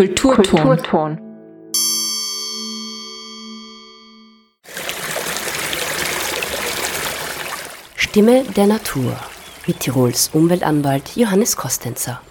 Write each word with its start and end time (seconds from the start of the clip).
Kulturton. 0.00 0.44
Kulturton. 0.44 1.18
Stimme 7.96 8.44
der 8.56 8.66
Natur 8.66 9.14
mit 9.66 9.80
Tirols 9.80 10.30
Umweltanwalt 10.32 11.16
Johannes 11.16 11.54
Kostenzer. 11.54 12.22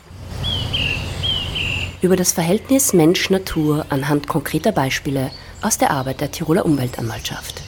Über 2.01 2.15
das 2.15 2.32
Verhältnis 2.32 2.93
Mensch-Natur 2.93 3.86
anhand 3.89 4.27
konkreter 4.27 4.71
Beispiele 4.71 5.29
aus 5.61 5.77
der 5.77 5.91
Arbeit 5.91 6.21
der 6.21 6.31
Tiroler 6.31 6.65
Umweltanwaltschaft. 6.65 7.58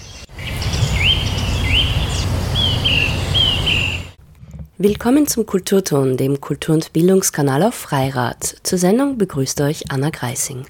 Willkommen 4.83 5.27
zum 5.27 5.45
Kulturton, 5.45 6.17
dem 6.17 6.41
Kultur- 6.41 6.73
und 6.73 6.91
Bildungskanal 6.91 7.61
auf 7.61 7.75
Freirad. 7.75 8.55
Zur 8.63 8.79
Sendung 8.79 9.19
begrüßt 9.19 9.61
euch 9.61 9.91
Anna 9.91 10.09
Greising. 10.09 10.65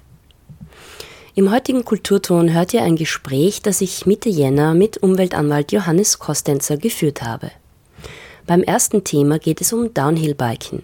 Im 1.34 1.50
heutigen 1.50 1.86
Kulturton 1.86 2.52
hört 2.52 2.74
ihr 2.74 2.82
ein 2.82 2.96
Gespräch, 2.96 3.62
das 3.62 3.80
ich 3.80 4.04
Mitte 4.04 4.28
Jänner 4.28 4.74
mit 4.74 5.02
Umweltanwalt 5.02 5.72
Johannes 5.72 6.18
Kostenzer 6.18 6.76
geführt 6.76 7.22
habe. 7.22 7.52
Beim 8.46 8.62
ersten 8.62 9.02
Thema 9.02 9.38
geht 9.38 9.62
es 9.62 9.72
um 9.72 9.94
Downhill-Biken 9.94 10.82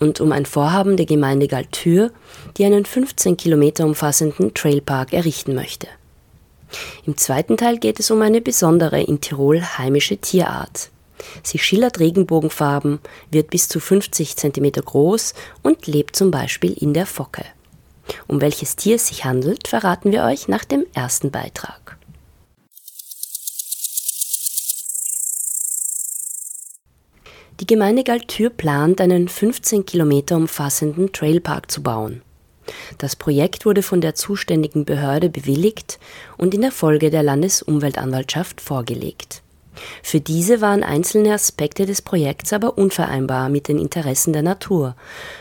und 0.00 0.22
um 0.22 0.32
ein 0.32 0.46
Vorhaben 0.46 0.96
der 0.96 1.04
Gemeinde 1.04 1.48
Galtür, 1.48 2.12
die 2.56 2.64
einen 2.64 2.86
15 2.86 3.36
Kilometer 3.36 3.84
umfassenden 3.84 4.54
Trailpark 4.54 5.12
errichten 5.12 5.54
möchte. 5.54 5.86
Im 7.04 7.18
zweiten 7.18 7.58
Teil 7.58 7.76
geht 7.76 8.00
es 8.00 8.10
um 8.10 8.22
eine 8.22 8.40
besondere 8.40 9.02
in 9.02 9.20
Tirol 9.20 9.60
heimische 9.60 10.16
Tierart. 10.16 10.88
Sie 11.42 11.58
schillert 11.58 12.00
Regenbogenfarben, 12.00 13.00
wird 13.30 13.50
bis 13.50 13.68
zu 13.68 13.80
50 13.80 14.36
cm 14.36 14.72
groß 14.72 15.34
und 15.62 15.86
lebt 15.86 16.16
zum 16.16 16.30
Beispiel 16.30 16.72
in 16.72 16.94
der 16.94 17.06
Focke. 17.06 17.44
Um 18.26 18.40
welches 18.40 18.76
Tier 18.76 18.96
es 18.96 19.08
sich 19.08 19.24
handelt, 19.24 19.68
verraten 19.68 20.12
wir 20.12 20.24
euch 20.24 20.48
nach 20.48 20.64
dem 20.64 20.84
ersten 20.94 21.30
Beitrag. 21.30 21.96
Die 27.60 27.66
Gemeinde 27.66 28.02
Galtür 28.02 28.50
plant, 28.50 29.00
einen 29.00 29.28
15 29.28 29.86
Kilometer 29.86 30.36
umfassenden 30.36 31.12
Trailpark 31.12 31.70
zu 31.70 31.84
bauen. 31.84 32.20
Das 32.98 33.14
Projekt 33.14 33.64
wurde 33.64 33.82
von 33.82 34.00
der 34.00 34.16
zuständigen 34.16 34.84
Behörde 34.84 35.30
bewilligt 35.30 36.00
und 36.36 36.52
in 36.52 36.62
der 36.62 36.72
Folge 36.72 37.10
der 37.10 37.22
Landesumweltanwaltschaft 37.22 38.60
vorgelegt. 38.60 39.43
Für 40.02 40.20
diese 40.20 40.60
waren 40.60 40.82
einzelne 40.82 41.32
Aspekte 41.32 41.86
des 41.86 42.02
Projekts 42.02 42.52
aber 42.52 42.78
unvereinbar 42.78 43.48
mit 43.48 43.68
den 43.68 43.78
Interessen 43.78 44.32
der 44.32 44.42
Natur, 44.42 44.96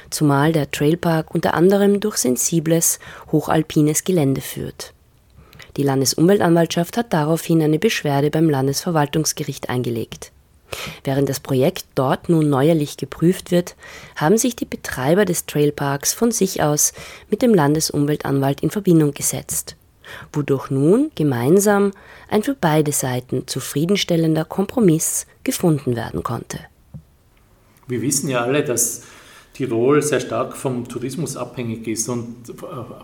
zumal 0.09 0.51
der 0.51 0.71
Trailpark 0.71 1.33
unter 1.33 1.53
anderem 1.53 1.99
durch 1.99 2.17
sensibles, 2.17 2.99
hochalpines 3.31 4.03
Gelände 4.03 4.41
führt. 4.41 4.93
Die 5.77 5.83
Landesumweltanwaltschaft 5.83 6.97
hat 6.97 7.13
daraufhin 7.13 7.61
eine 7.61 7.79
Beschwerde 7.79 8.29
beim 8.29 8.49
Landesverwaltungsgericht 8.49 9.69
eingelegt. 9.69 10.31
Während 11.03 11.29
das 11.29 11.39
Projekt 11.39 11.85
dort 11.93 12.29
nun 12.29 12.49
neuerlich 12.49 12.97
geprüft 12.97 13.51
wird, 13.51 13.75
haben 14.15 14.37
sich 14.37 14.55
die 14.55 14.65
Betreiber 14.65 15.25
des 15.25 15.45
Trailparks 15.45 16.13
von 16.13 16.31
sich 16.31 16.63
aus 16.63 16.93
mit 17.29 17.41
dem 17.41 17.53
Landesumweltanwalt 17.53 18.61
in 18.61 18.71
Verbindung 18.71 19.13
gesetzt 19.13 19.75
wodurch 20.31 20.69
nun 20.69 21.11
gemeinsam 21.15 21.91
ein 22.29 22.43
für 22.43 22.55
beide 22.55 22.91
Seiten 22.91 23.47
zufriedenstellender 23.47 24.45
Kompromiss 24.45 25.25
gefunden 25.43 25.95
werden 25.95 26.23
konnte. 26.23 26.59
Wir 27.87 28.01
wissen 28.01 28.29
ja 28.29 28.41
alle, 28.41 28.63
dass 28.63 29.03
Tirol 29.53 30.01
sehr 30.01 30.19
stark 30.19 30.57
vom 30.57 30.87
Tourismus 30.87 31.37
abhängig 31.37 31.87
ist 31.87 32.09
und 32.09 32.49
äh, 32.49 32.53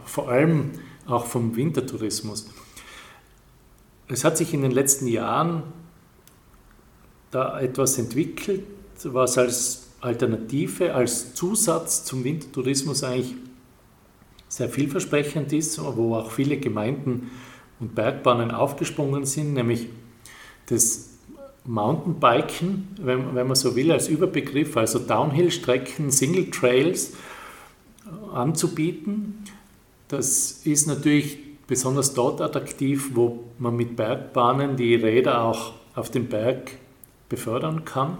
vor 0.06 0.30
allem 0.30 0.72
auch 1.06 1.26
vom 1.26 1.56
Wintertourismus. 1.56 2.48
Es 4.08 4.24
hat 4.24 4.38
sich 4.38 4.54
in 4.54 4.64
den 4.64 4.72
letzten 4.72 5.08
Jahren 5.08 5.64
da 7.32 7.60
etwas 7.60 7.98
entwickelt, 8.00 8.64
was 9.04 9.38
als 9.38 9.90
Alternative, 10.02 10.94
als 10.96 11.36
Zusatz 11.36 12.04
zum 12.06 12.24
Wintertourismus 12.24 13.04
eigentlich 13.04 13.36
sehr 14.50 14.68
vielversprechend 14.68 15.54
ist, 15.54 15.80
wo 15.82 16.16
auch 16.16 16.32
viele 16.32 16.58
Gemeinden 16.58 17.32
und 17.80 17.96
Bergbahnen 17.96 18.52
aufgesprungen 18.52 19.26
sind, 19.26 19.54
nämlich 19.54 19.88
das 20.66 21.12
Mountainbiken, 21.66 22.90
wenn, 23.02 23.36
wenn 23.36 23.48
man 23.48 23.56
so 23.56 23.76
will, 23.76 23.92
als 23.92 24.08
Überbegriff, 24.08 24.76
also 24.76 25.00
Downhill-Strecken, 25.00 26.12
Single 26.12 26.50
Trails 26.50 27.14
anzubieten. 28.34 29.44
Das 30.08 30.62
ist 30.66 30.88
natürlich 30.88 31.38
besonders 31.68 32.16
dort 32.16 32.42
attraktiv, 32.42 33.12
wo 33.14 33.44
man 33.60 33.76
mit 33.76 33.96
Bergbahnen 33.96 34.76
die 34.76 34.96
Räder 34.96 35.44
auch 35.44 35.74
auf 35.94 36.10
den 36.10 36.28
Berg 36.28 36.72
befördern 37.30 37.86
kann. 37.86 38.18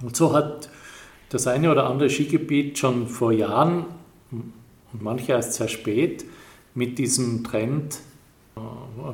Und 0.00 0.16
so 0.16 0.32
hat 0.32 0.70
das 1.28 1.46
eine 1.46 1.70
oder 1.70 1.88
andere 1.88 2.08
Skigebiet 2.08 2.78
schon 2.78 3.06
vor 3.06 3.32
Jahren 3.32 3.84
und 4.92 5.02
manche 5.02 5.32
erst 5.32 5.54
sehr 5.54 5.68
spät 5.68 6.24
mit 6.74 6.98
diesem 6.98 7.44
Trend 7.44 7.98
äh, 8.56 8.60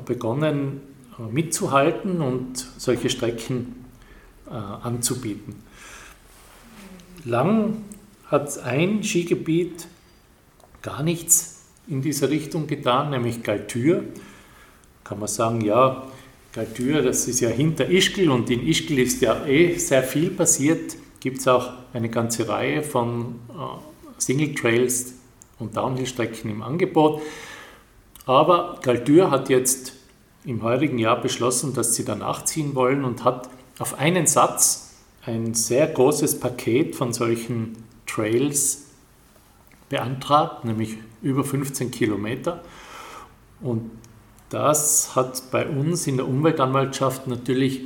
begonnen 0.05 0.81
äh, 1.17 1.31
mitzuhalten 1.31 2.21
und 2.21 2.57
solche 2.77 3.09
Strecken 3.09 3.85
äh, 4.47 4.53
anzubieten. 4.53 5.55
Lang 7.25 7.83
hat 8.27 8.59
ein 8.63 9.03
Skigebiet 9.03 9.87
gar 10.81 11.03
nichts 11.03 11.65
in 11.87 12.01
dieser 12.01 12.29
Richtung 12.29 12.67
getan, 12.67 13.09
nämlich 13.09 13.43
Galtür. 13.43 14.03
Kann 15.03 15.19
man 15.19 15.27
sagen, 15.27 15.61
ja, 15.61 16.03
Galtür, 16.53 17.01
das 17.01 17.27
ist 17.27 17.39
ja 17.41 17.49
hinter 17.49 17.89
Ischgl 17.89 18.29
und 18.29 18.49
in 18.49 18.65
Ischgl 18.65 18.99
ist 18.99 19.21
ja 19.21 19.45
eh 19.45 19.77
sehr 19.77 20.03
viel 20.03 20.29
passiert. 20.29 20.95
Gibt 21.19 21.39
es 21.39 21.47
auch 21.47 21.73
eine 21.93 22.09
ganze 22.09 22.47
Reihe 22.47 22.83
von 22.83 23.35
Single 24.17 24.55
Trails, 24.55 25.13
und 25.59 25.77
Downhill-Strecken 25.77 26.49
im 26.49 26.61
Angebot. 26.61 27.21
Aber 28.25 28.79
Galtür 28.81 29.31
hat 29.31 29.49
jetzt 29.49 29.93
im 30.45 30.63
heurigen 30.63 30.97
Jahr 30.97 31.19
beschlossen, 31.21 31.73
dass 31.73 31.95
sie 31.95 32.05
da 32.05 32.15
nachziehen 32.15 32.75
wollen 32.75 33.03
und 33.03 33.23
hat 33.23 33.49
auf 33.77 33.99
einen 33.99 34.25
Satz 34.25 34.95
ein 35.25 35.53
sehr 35.53 35.87
großes 35.87 36.39
Paket 36.39 36.95
von 36.95 37.13
solchen 37.13 37.83
Trails 38.07 38.85
beantragt, 39.89 40.65
nämlich 40.65 40.97
über 41.21 41.43
15 41.43 41.91
Kilometer. 41.91 42.63
Und 43.61 43.91
das 44.49 45.15
hat 45.15 45.51
bei 45.51 45.67
uns 45.67 46.07
in 46.07 46.17
der 46.17 46.27
Umweltanwaltschaft 46.27 47.27
natürlich 47.27 47.81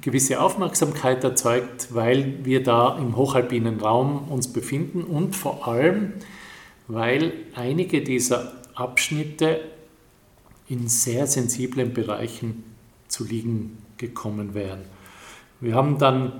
gewisse 0.00 0.40
Aufmerksamkeit 0.40 1.24
erzeugt, 1.24 1.88
weil 1.94 2.44
wir 2.44 2.62
da 2.62 2.96
im 2.98 3.16
hochalpinen 3.16 3.80
Raum 3.80 4.28
uns 4.28 4.52
befinden 4.52 5.02
und 5.02 5.34
vor 5.34 5.66
allem 5.66 6.12
weil 6.88 7.32
einige 7.54 8.02
dieser 8.02 8.52
Abschnitte 8.74 9.60
in 10.68 10.88
sehr 10.88 11.26
sensiblen 11.26 11.92
Bereichen 11.92 12.64
zu 13.08 13.24
liegen 13.24 13.78
gekommen 13.96 14.54
wären. 14.54 14.80
Wir 15.60 15.74
haben 15.74 15.98
dann 15.98 16.32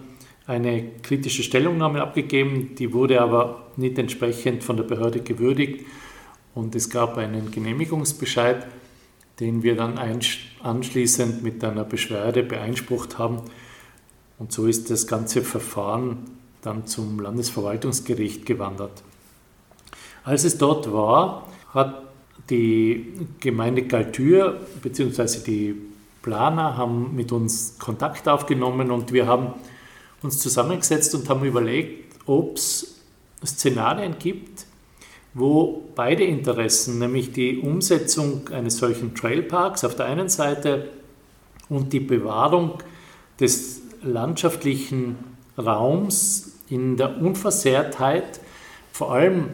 eine 0.46 0.84
kritische 1.02 1.42
Stellungnahme 1.42 2.02
abgegeben, 2.02 2.74
die 2.76 2.92
wurde 2.92 3.20
aber 3.20 3.66
nicht 3.76 3.98
entsprechend 3.98 4.62
von 4.62 4.76
der 4.76 4.84
Behörde 4.84 5.20
gewürdigt 5.20 5.86
und 6.54 6.74
es 6.74 6.90
gab 6.90 7.18
einen 7.18 7.50
Genehmigungsbescheid, 7.50 8.66
den 9.40 9.62
wir 9.62 9.76
dann 9.76 9.98
anschließend 10.62 11.42
mit 11.42 11.62
einer 11.62 11.84
Beschwerde 11.84 12.42
beeinsprucht 12.42 13.18
haben. 13.18 13.42
Und 14.38 14.52
so 14.52 14.66
ist 14.66 14.90
das 14.90 15.06
ganze 15.06 15.42
Verfahren 15.42 16.18
dann 16.62 16.86
zum 16.86 17.20
Landesverwaltungsgericht 17.20 18.46
gewandert. 18.46 19.02
Als 20.24 20.44
es 20.44 20.58
dort 20.58 20.92
war, 20.92 21.48
hat 21.72 22.02
die 22.50 23.12
Gemeinde 23.40 23.82
Galtür 23.82 24.60
bzw. 24.82 25.38
die 25.46 25.74
Planer 26.22 26.76
haben 26.76 27.14
mit 27.14 27.30
uns 27.30 27.78
Kontakt 27.78 28.28
aufgenommen 28.28 28.90
und 28.90 29.12
wir 29.12 29.26
haben 29.26 29.54
uns 30.22 30.40
zusammengesetzt 30.40 31.14
und 31.14 31.28
haben 31.28 31.44
überlegt, 31.44 32.16
ob 32.26 32.56
es 32.56 33.00
Szenarien 33.44 34.16
gibt, 34.18 34.66
wo 35.38 35.82
beide 35.94 36.24
Interessen, 36.24 36.98
nämlich 36.98 37.30
die 37.30 37.58
Umsetzung 37.58 38.48
eines 38.48 38.78
solchen 38.78 39.14
Trailparks 39.14 39.84
auf 39.84 39.94
der 39.94 40.06
einen 40.06 40.30
Seite 40.30 40.88
und 41.68 41.92
die 41.92 42.00
Bewahrung 42.00 42.78
des 43.38 43.82
landschaftlichen 44.02 45.16
Raums 45.58 46.62
in 46.70 46.96
der 46.96 47.20
Unversehrtheit, 47.20 48.40
vor 48.92 49.12
allem 49.12 49.48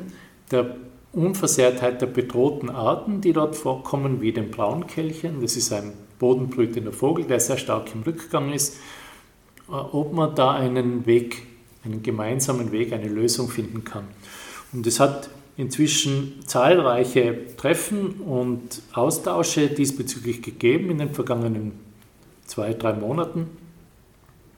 der 0.53 0.77
Unversehrtheit 1.13 2.01
der 2.01 2.07
bedrohten 2.07 2.71
Arten, 2.71 3.21
die 3.21 3.33
dort 3.33 3.57
vorkommen, 3.57 4.21
wie 4.21 4.33
dem 4.33 4.53
Braunkehlchen. 4.53 5.41
Das 5.41 5.57
ist 5.57 5.73
ein 5.73 5.95
bodenbrütender 6.21 6.93
Vogel, 6.93 7.25
der 7.25 7.41
sehr 7.41 7.59
stark 7.59 7.93
im 7.93 8.03
Rückgang 8.03 8.53
ist. 8.53 8.77
Äh, 9.69 9.73
ob 9.73 10.13
man 10.13 10.37
da 10.37 10.53
einen 10.53 11.07
Weg, 11.07 11.43
einen 11.85 12.05
gemeinsamen 12.05 12.71
Weg, 12.71 12.93
eine 12.93 13.09
Lösung 13.09 13.49
finden 13.49 13.83
kann. 13.83 14.05
Und 14.73 14.87
es 14.87 15.01
hat 15.01 15.29
inzwischen 15.57 16.41
zahlreiche 16.47 17.57
Treffen 17.57 18.21
und 18.21 18.83
Austausche 18.93 19.69
diesbezüglich 19.69 20.43
gegeben 20.43 20.91
in 20.91 20.99
den 20.99 21.15
vergangenen 21.15 21.73
zwei, 22.47 22.73
drei 22.73 22.95
Monaten. 22.95 23.49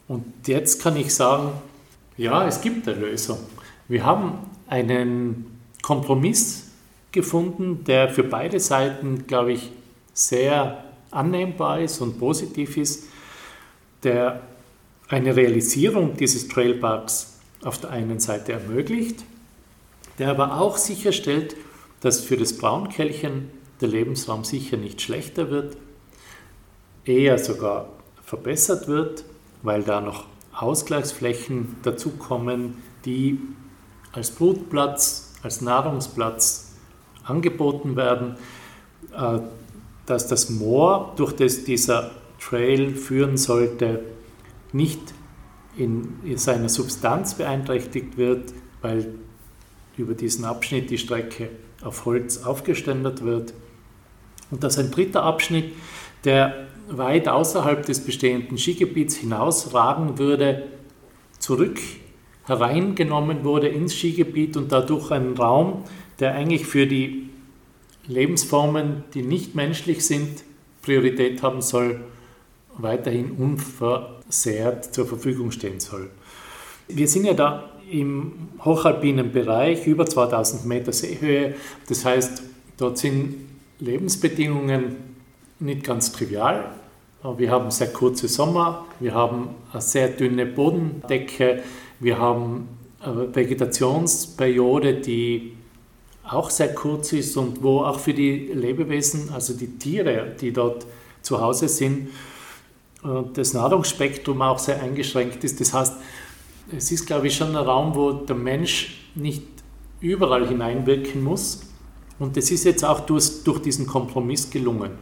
Und 0.08 0.25
jetzt 0.46 0.82
kann 0.82 0.96
ich 0.96 1.14
sagen, 1.14 1.52
ja, 2.17 2.46
es 2.46 2.61
gibt 2.61 2.87
eine 2.88 2.99
Lösung. 2.99 3.38
Wir 3.88 4.05
haben 4.05 4.38
einen 4.69 5.58
Kompromiss 5.82 6.70
gefunden, 7.12 7.85
der 7.85 8.08
für 8.08 8.25
beide 8.25 8.61
Seiten, 8.61 9.26
glaube 9.26 9.52
ich, 9.52 9.70
sehr 10.12 10.85
annehmbar 11.11 11.81
ist 11.81 12.00
und 12.00 12.19
positiv 12.19 12.76
ist, 12.76 13.05
der 14.02 14.40
eine 15.08 15.37
Realisierung 15.37 16.17
dieses 16.17 16.49
Trailparks 16.49 17.38
auf 17.62 17.79
der 17.79 17.90
einen 17.90 18.20
Seite 18.20 18.52
ermöglicht, 18.52 19.25
der 20.19 20.31
aber 20.31 20.61
auch 20.61 20.76
sicherstellt, 20.76 21.56
dass 22.00 22.20
für 22.20 22.37
das 22.37 22.56
Braunkelchen 22.56 23.50
der 23.81 23.88
Lebensraum 23.88 24.44
sicher 24.44 24.76
nicht 24.76 25.00
schlechter 25.00 25.50
wird, 25.50 25.76
eher 27.05 27.38
sogar 27.38 27.88
verbessert 28.22 28.88
wird, 28.88 29.25
weil 29.62 29.82
da 29.82 30.00
noch 30.00 30.25
Ausgleichsflächen 30.52 31.76
dazukommen, 31.82 32.82
die 33.05 33.40
als 34.12 34.31
Brutplatz, 34.31 35.32
als 35.43 35.61
Nahrungsplatz 35.61 36.75
angeboten 37.25 37.96
werden, 37.96 38.37
äh, 39.16 39.40
dass 40.06 40.28
das 40.28 40.50
Moor, 40.50 41.14
durch 41.16 41.32
das 41.32 41.64
dieser 41.64 42.12
Trail 42.38 42.94
führen 42.94 43.37
sollte, 43.37 44.05
nicht 44.72 45.00
in 45.76 46.37
seiner 46.37 46.69
Substanz 46.69 47.34
beeinträchtigt 47.34 48.16
wird, 48.16 48.52
weil 48.81 49.14
über 49.96 50.14
diesen 50.14 50.44
Abschnitt 50.44 50.91
die 50.91 50.99
Strecke 50.99 51.50
auf 51.82 52.05
Holz 52.05 52.43
aufgeständert 52.44 53.25
wird. 53.25 53.55
Und 54.50 54.62
dass 54.64 54.79
ein 54.79 54.91
dritter 54.91 55.23
Abschnitt, 55.23 55.73
der 56.25 56.67
weit 56.88 57.29
außerhalb 57.29 57.85
des 57.85 58.05
bestehenden 58.05 58.58
Skigebiets 58.58 59.17
hinausragen 59.17 60.19
würde, 60.19 60.64
zurück 61.38 61.79
hereingenommen 62.46 63.44
wurde 63.44 63.69
ins 63.69 63.94
Skigebiet 63.94 64.56
und 64.56 64.70
dadurch 64.70 65.11
ein 65.11 65.35
Raum, 65.35 65.85
der 66.20 66.35
eigentlich 66.35 66.67
für 66.67 66.87
die 66.87 67.31
Lebensformen, 68.06 69.05
die 69.14 69.23
nicht 69.23 69.55
menschlich 69.55 70.05
sind, 70.05 70.44
Priorität 70.82 71.43
haben 71.43 71.62
soll, 71.62 72.00
weiterhin 72.76 73.32
unversehrt 73.32 74.93
zur 74.94 75.06
Verfügung 75.06 75.50
stehen 75.50 75.81
soll. 75.81 76.11
Wir 76.88 77.08
sind 77.08 77.25
ja 77.25 77.32
da 77.32 77.70
im 77.90 78.32
hochalpinen 78.64 79.32
Bereich, 79.32 79.86
über 79.86 80.06
2000 80.06 80.66
Meter 80.66 80.92
Seehöhe. 80.92 81.54
Das 81.88 82.04
heißt, 82.04 82.42
dort 82.76 82.98
sind 82.98 83.34
Lebensbedingungen 83.78 84.96
nicht 85.60 85.84
ganz 85.84 86.12
trivial. 86.12 86.70
Wir 87.36 87.50
haben 87.50 87.70
sehr 87.70 87.92
kurze 87.92 88.28
Sommer, 88.28 88.84
wir 89.00 89.14
haben 89.14 89.48
eine 89.72 89.81
sehr 89.81 90.08
dünne 90.08 90.44
Bodendecke, 90.44 91.62
wir 91.98 92.19
haben 92.19 92.69
eine 93.00 93.34
Vegetationsperiode, 93.34 94.94
die 94.94 95.54
auch 96.22 96.50
sehr 96.50 96.75
kurz 96.75 97.12
ist 97.12 97.37
und 97.37 97.62
wo 97.62 97.80
auch 97.80 97.98
für 97.98 98.12
die 98.12 98.50
Lebewesen, 98.52 99.30
also 99.32 99.54
die 99.54 99.78
Tiere, 99.78 100.34
die 100.38 100.52
dort 100.52 100.87
zu 101.22 101.40
Hause 101.40 101.69
sind, 101.69 102.08
das 103.34 103.54
Nahrungsspektrum 103.54 104.40
auch 104.42 104.58
sehr 104.58 104.82
eingeschränkt 104.82 105.44
ist. 105.44 105.60
Das 105.60 105.72
heißt, 105.72 105.94
es 106.72 106.90
ist, 106.93 107.06
glaube 107.06 107.26
ich, 107.26 107.37
schon 107.37 107.50
ein 107.50 107.56
Raum, 107.56 107.94
wo 107.94 108.12
der 108.12 108.37
Mensch 108.37 109.08
nicht 109.14 109.43
überall 110.00 110.46
hineinwirken 110.46 111.22
muss. 111.22 111.62
Und 112.19 112.37
das 112.37 112.50
ist 112.50 112.64
jetzt 112.64 112.84
auch 112.84 113.00
durch, 113.00 113.44
durch 113.44 113.61
diesen 113.61 113.87
Kompromiss 113.87 114.50
gelungen. 114.50 114.93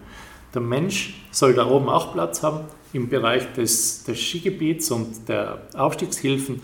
Der 0.55 0.62
Mensch 0.62 1.14
soll 1.31 1.55
da 1.55 1.69
oben 1.69 1.88
auch 1.88 2.12
Platz 2.12 2.43
haben 2.43 2.61
im 2.93 3.09
Bereich 3.09 3.53
des, 3.55 4.05
des 4.05 4.19
Skigebiets 4.19 4.91
und 4.91 5.29
der 5.29 5.67
Aufstiegshilfen, 5.75 6.62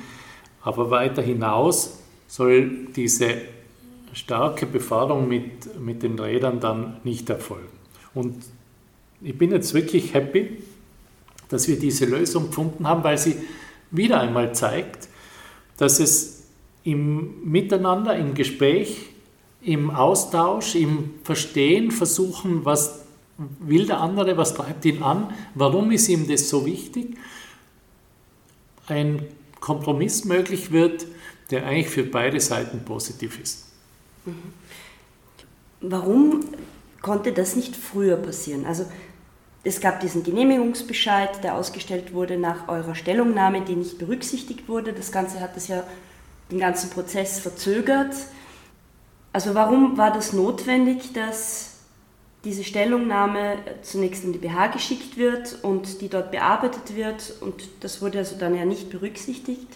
aber 0.62 0.90
weiter 0.90 1.22
hinaus 1.22 1.98
soll 2.26 2.88
diese 2.94 3.36
starke 4.12 4.66
Befahrung 4.66 5.28
mit, 5.28 5.80
mit 5.80 6.02
den 6.02 6.18
Rädern 6.18 6.60
dann 6.60 6.98
nicht 7.04 7.30
erfolgen. 7.30 7.68
Und 8.14 8.36
ich 9.22 9.36
bin 9.36 9.50
jetzt 9.50 9.72
wirklich 9.72 10.12
happy, 10.12 10.58
dass 11.48 11.66
wir 11.66 11.78
diese 11.78 12.04
Lösung 12.04 12.48
gefunden 12.48 12.86
haben, 12.86 13.02
weil 13.04 13.16
sie 13.16 13.36
wieder 13.90 14.20
einmal 14.20 14.54
zeigt, 14.54 15.08
dass 15.76 16.00
es 16.00 16.44
im 16.84 17.50
Miteinander, 17.50 18.16
im 18.16 18.34
Gespräch, 18.34 19.10
im 19.62 19.90
Austausch, 19.90 20.74
im 20.74 21.14
Verstehen 21.24 21.90
versuchen, 21.90 22.64
was 22.64 23.04
will 23.60 23.86
der 23.86 24.00
andere, 24.00 24.36
was 24.36 24.54
treibt 24.54 24.84
ihn 24.84 25.02
an, 25.02 25.32
warum 25.54 25.90
ist 25.92 26.08
ihm 26.08 26.26
das 26.26 26.48
so 26.48 26.66
wichtig, 26.66 27.16
ein 28.86 29.26
Kompromiss 29.60 30.24
möglich 30.24 30.72
wird, 30.72 31.06
der 31.50 31.66
eigentlich 31.66 31.88
für 31.88 32.04
beide 32.04 32.40
Seiten 32.40 32.80
positiv 32.84 33.40
ist. 33.40 33.66
Mhm. 34.24 34.34
Warum 35.80 36.44
konnte 37.02 37.32
das 37.32 37.54
nicht 37.54 37.76
früher 37.76 38.16
passieren? 38.16 38.64
Also 38.64 38.86
es 39.64 39.80
gab 39.80 40.00
diesen 40.00 40.22
Genehmigungsbescheid, 40.22 41.42
der 41.42 41.54
ausgestellt 41.54 42.14
wurde 42.14 42.38
nach 42.38 42.68
eurer 42.68 42.94
Stellungnahme, 42.94 43.62
die 43.62 43.76
nicht 43.76 43.98
berücksichtigt 43.98 44.68
wurde. 44.68 44.92
Das 44.92 45.12
Ganze 45.12 45.40
hat 45.40 45.56
es 45.56 45.68
ja 45.68 45.82
den 46.50 46.60
ganzen 46.60 46.90
Prozess 46.90 47.40
verzögert. 47.40 48.14
Also 49.32 49.54
warum 49.54 49.98
war 49.98 50.12
das 50.12 50.32
notwendig, 50.32 51.12
dass 51.12 51.74
diese 52.44 52.64
Stellungnahme 52.64 53.58
zunächst 53.82 54.24
in 54.24 54.32
die 54.32 54.38
BH 54.38 54.68
geschickt 54.68 55.16
wird 55.16 55.58
und 55.62 56.00
die 56.00 56.08
dort 56.08 56.30
bearbeitet 56.30 56.94
wird 56.94 57.34
und 57.40 57.68
das 57.80 58.00
wurde 58.00 58.18
also 58.18 58.36
dann 58.36 58.54
ja 58.54 58.64
nicht 58.64 58.90
berücksichtigt? 58.90 59.68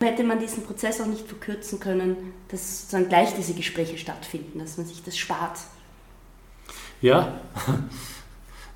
Hätte 0.00 0.24
man 0.24 0.38
diesen 0.38 0.64
Prozess 0.64 1.00
auch 1.00 1.06
nicht 1.06 1.26
verkürzen 1.26 1.80
können, 1.80 2.34
dass 2.48 2.82
sozusagen 2.82 3.08
gleich 3.08 3.34
diese 3.34 3.54
Gespräche 3.54 3.98
stattfinden, 3.98 4.58
dass 4.58 4.76
man 4.76 4.86
sich 4.86 5.02
das 5.02 5.16
spart? 5.16 5.58
Ja, 7.00 7.40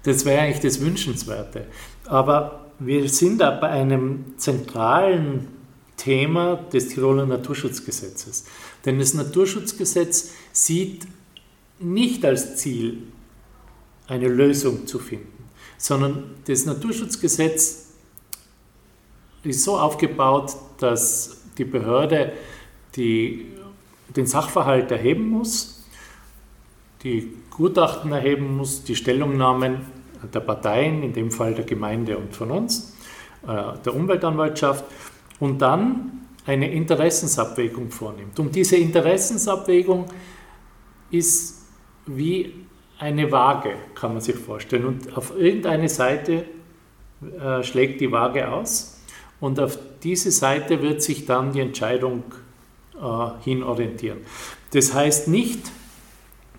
das 0.03 0.25
wäre 0.25 0.43
eigentlich 0.43 0.61
das 0.61 0.81
Wünschenswerte. 0.81 1.67
Aber 2.07 2.67
wir 2.79 3.09
sind 3.09 3.41
da 3.41 3.51
bei 3.51 3.69
einem 3.69 4.35
zentralen 4.37 5.49
Thema 5.97 6.57
des 6.73 6.89
Tiroler 6.89 7.27
Naturschutzgesetzes. 7.27 8.45
Denn 8.85 8.99
das 8.99 9.15
Naturschutzgesetz 9.15 10.33
sieht 10.53 11.07
nicht 11.81 12.25
als 12.25 12.57
Ziel, 12.57 13.03
eine 14.07 14.29
Lösung 14.29 14.87
zu 14.87 14.99
finden, 14.99 15.45
sondern 15.77 16.37
das 16.47 16.65
Naturschutzgesetz 16.65 17.89
ist 19.45 19.63
so 19.65 19.79
aufgebaut, 19.79 20.57
dass 20.79 21.43
die 21.59 21.65
Behörde 21.65 22.33
die, 22.97 23.47
den 24.17 24.27
Sachverhalt 24.27 24.91
erheben 24.91 25.29
muss, 25.29 25.85
die 27.03 27.33
Gutachten 27.59 28.13
erheben 28.13 28.57
muss, 28.57 28.85
die 28.85 28.97
Stellungnahmen 28.97 29.81
der 30.33 30.41
Parteien, 30.41 31.03
in 31.03 31.13
dem 31.13 31.31
Fall 31.31 31.55
der 31.55 31.65
Gemeinde 31.65 32.17
und 32.17 32.35
von 32.35 32.51
uns, 32.53 32.97
äh, 33.47 33.79
der 33.85 33.95
Umweltanwaltschaft, 33.95 34.85
und 35.41 35.61
dann 35.61 36.27
eine 36.47 36.71
Interessensabwägung 36.73 37.91
vornimmt. 37.91 38.39
Und 38.39 38.55
diese 38.55 38.77
Interessensabwägung 38.77 40.07
ist 41.11 41.67
wie 42.07 42.55
eine 42.99 43.31
Waage, 43.31 43.75
kann 43.95 44.13
man 44.13 44.21
sich 44.21 44.37
vorstellen. 44.37 44.87
Und 44.87 45.17
auf 45.17 45.37
irgendeine 45.37 45.89
Seite 45.89 46.45
äh, 47.41 47.63
schlägt 47.63 48.01
die 48.01 48.11
Waage 48.11 48.51
aus 48.51 49.01
und 49.41 49.61
auf 49.61 49.79
diese 50.03 50.31
Seite 50.31 50.81
wird 50.81 51.03
sich 51.03 51.27
dann 51.27 51.53
die 51.53 51.61
Entscheidung 51.61 52.23
äh, 53.01 53.45
hin 53.45 53.63
orientieren. 53.63 54.19
Das 54.73 54.95
heißt 54.95 55.29
nicht, 55.29 55.71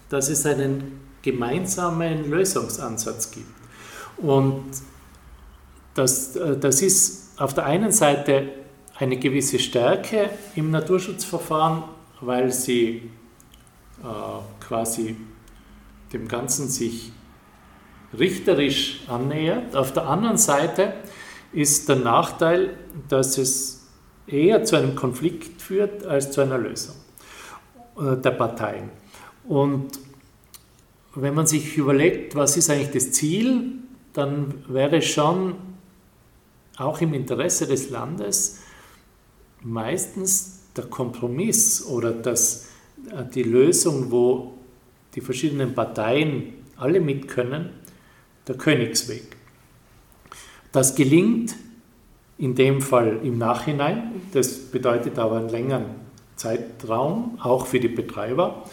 dass 0.09 0.29
es 0.29 0.45
einen 0.45 0.99
gemeinsamen 1.21 2.29
Lösungsansatz 2.29 3.31
gibt. 3.31 3.47
Und 4.17 4.65
das, 5.93 6.35
äh, 6.35 6.57
das 6.57 6.81
ist 6.81 7.39
auf 7.39 7.53
der 7.53 7.65
einen 7.65 7.91
Seite 7.91 8.49
eine 8.97 9.17
gewisse 9.17 9.59
Stärke 9.59 10.29
im 10.55 10.71
Naturschutzverfahren, 10.71 11.83
weil 12.21 12.51
sie 12.51 13.09
äh, 14.03 14.63
quasi 14.65 15.15
dem 16.11 16.27
Ganzen 16.27 16.67
sich 16.67 17.11
richterisch 18.17 19.01
annähert. 19.07 19.75
Auf 19.75 19.93
der 19.93 20.07
anderen 20.07 20.37
Seite 20.37 20.93
ist 21.53 21.87
der 21.87 21.97
Nachteil, 21.97 22.77
dass 23.07 23.37
es 23.37 23.87
eher 24.27 24.63
zu 24.63 24.75
einem 24.75 24.95
Konflikt 24.95 25.61
führt 25.61 26.05
als 26.05 26.31
zu 26.31 26.41
einer 26.41 26.57
Lösung 26.57 26.95
äh, 27.97 28.17
der 28.17 28.31
Parteien. 28.31 28.89
Und 29.49 29.99
wenn 31.15 31.33
man 31.33 31.47
sich 31.47 31.75
überlegt, 31.75 32.35
was 32.35 32.55
ist 32.55 32.69
eigentlich 32.69 32.91
das 32.91 33.11
Ziel, 33.11 33.71
dann 34.13 34.53
wäre 34.67 35.01
schon 35.01 35.55
auch 36.77 37.01
im 37.01 37.15
Interesse 37.15 37.65
des 37.65 37.89
Landes 37.89 38.59
meistens 39.63 40.59
der 40.77 40.85
Kompromiss 40.85 41.83
oder 41.83 42.11
das 42.11 42.67
die 43.33 43.41
Lösung, 43.41 44.11
wo 44.11 44.53
die 45.15 45.21
verschiedenen 45.21 45.73
Parteien 45.73 46.53
alle 46.77 46.99
mit 46.99 47.27
können, 47.27 47.71
der 48.47 48.55
Königsweg. 48.55 49.35
Das 50.71 50.93
gelingt 50.93 51.55
in 52.37 52.53
dem 52.53 52.81
Fall 52.81 53.19
im 53.23 53.39
Nachhinein. 53.39 54.21
Das 54.31 54.57
bedeutet 54.71 55.17
aber 55.17 55.37
einen 55.37 55.49
längeren 55.49 55.85
Zeitraum, 56.35 57.39
auch 57.41 57.65
für 57.65 57.79
die 57.79 57.87
Betreiber. 57.87 58.63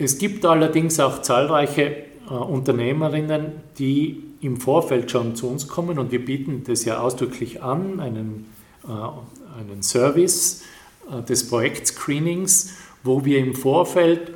Es 0.00 0.16
gibt 0.16 0.46
allerdings 0.46 0.98
auch 0.98 1.20
zahlreiche 1.20 1.82
äh, 1.84 2.32
Unternehmerinnen, 2.32 3.52
die 3.78 4.24
im 4.40 4.58
Vorfeld 4.58 5.10
schon 5.10 5.36
zu 5.36 5.46
uns 5.48 5.68
kommen 5.68 5.98
und 5.98 6.10
wir 6.10 6.24
bieten 6.24 6.64
das 6.66 6.86
ja 6.86 7.00
ausdrücklich 7.00 7.62
an, 7.62 8.00
einen, 8.00 8.46
äh, 8.84 8.88
einen 8.88 9.82
Service 9.82 10.62
äh, 11.10 11.22
des 11.22 11.46
Projektscreenings, 11.48 12.76
wo 13.04 13.26
wir 13.26 13.38
im 13.40 13.54
Vorfeld 13.54 14.32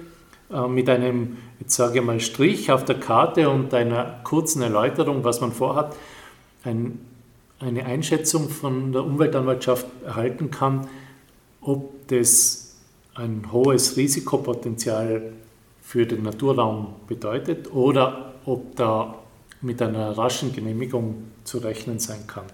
äh, 0.53 0.69
mit 0.69 0.91
einem, 0.91 1.39
jetzt 1.61 1.77
sage 1.77 2.01
ich 2.01 2.05
mal, 2.05 2.21
Strich 2.21 2.71
auf 2.71 2.85
der 2.85 3.01
Karte 3.01 3.49
und 3.49 3.73
einer 3.73 4.21
kurzen 4.23 4.61
Erläuterung, 4.61 5.25
was 5.25 5.41
man 5.41 5.53
vorhat, 5.53 5.97
ein, 6.65 7.01
eine 7.59 7.87
Einschätzung 7.87 8.51
von 8.51 8.93
der 8.93 9.03
Umweltanwaltschaft 9.03 9.87
erhalten 10.05 10.51
kann, 10.51 10.89
ob 11.63 12.07
das 12.09 12.77
ein 13.15 13.51
hohes 13.51 13.97
Risikopotenzial 13.97 15.33
für 15.85 16.07
den 16.07 16.23
Naturraum 16.23 16.95
bedeutet 17.07 17.73
oder 17.73 18.35
ob 18.47 18.75
da 18.77 19.15
mit 19.61 19.81
einer 19.81 20.17
raschen 20.17 20.53
Genehmigung 20.53 21.31
zu 21.45 21.59
rechnen 21.59 21.99
sein 21.99 22.27
kann. 22.27 22.45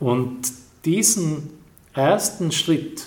Und 0.00 0.52
diesen 0.84 1.50
ersten 1.94 2.52
Schritt, 2.52 3.06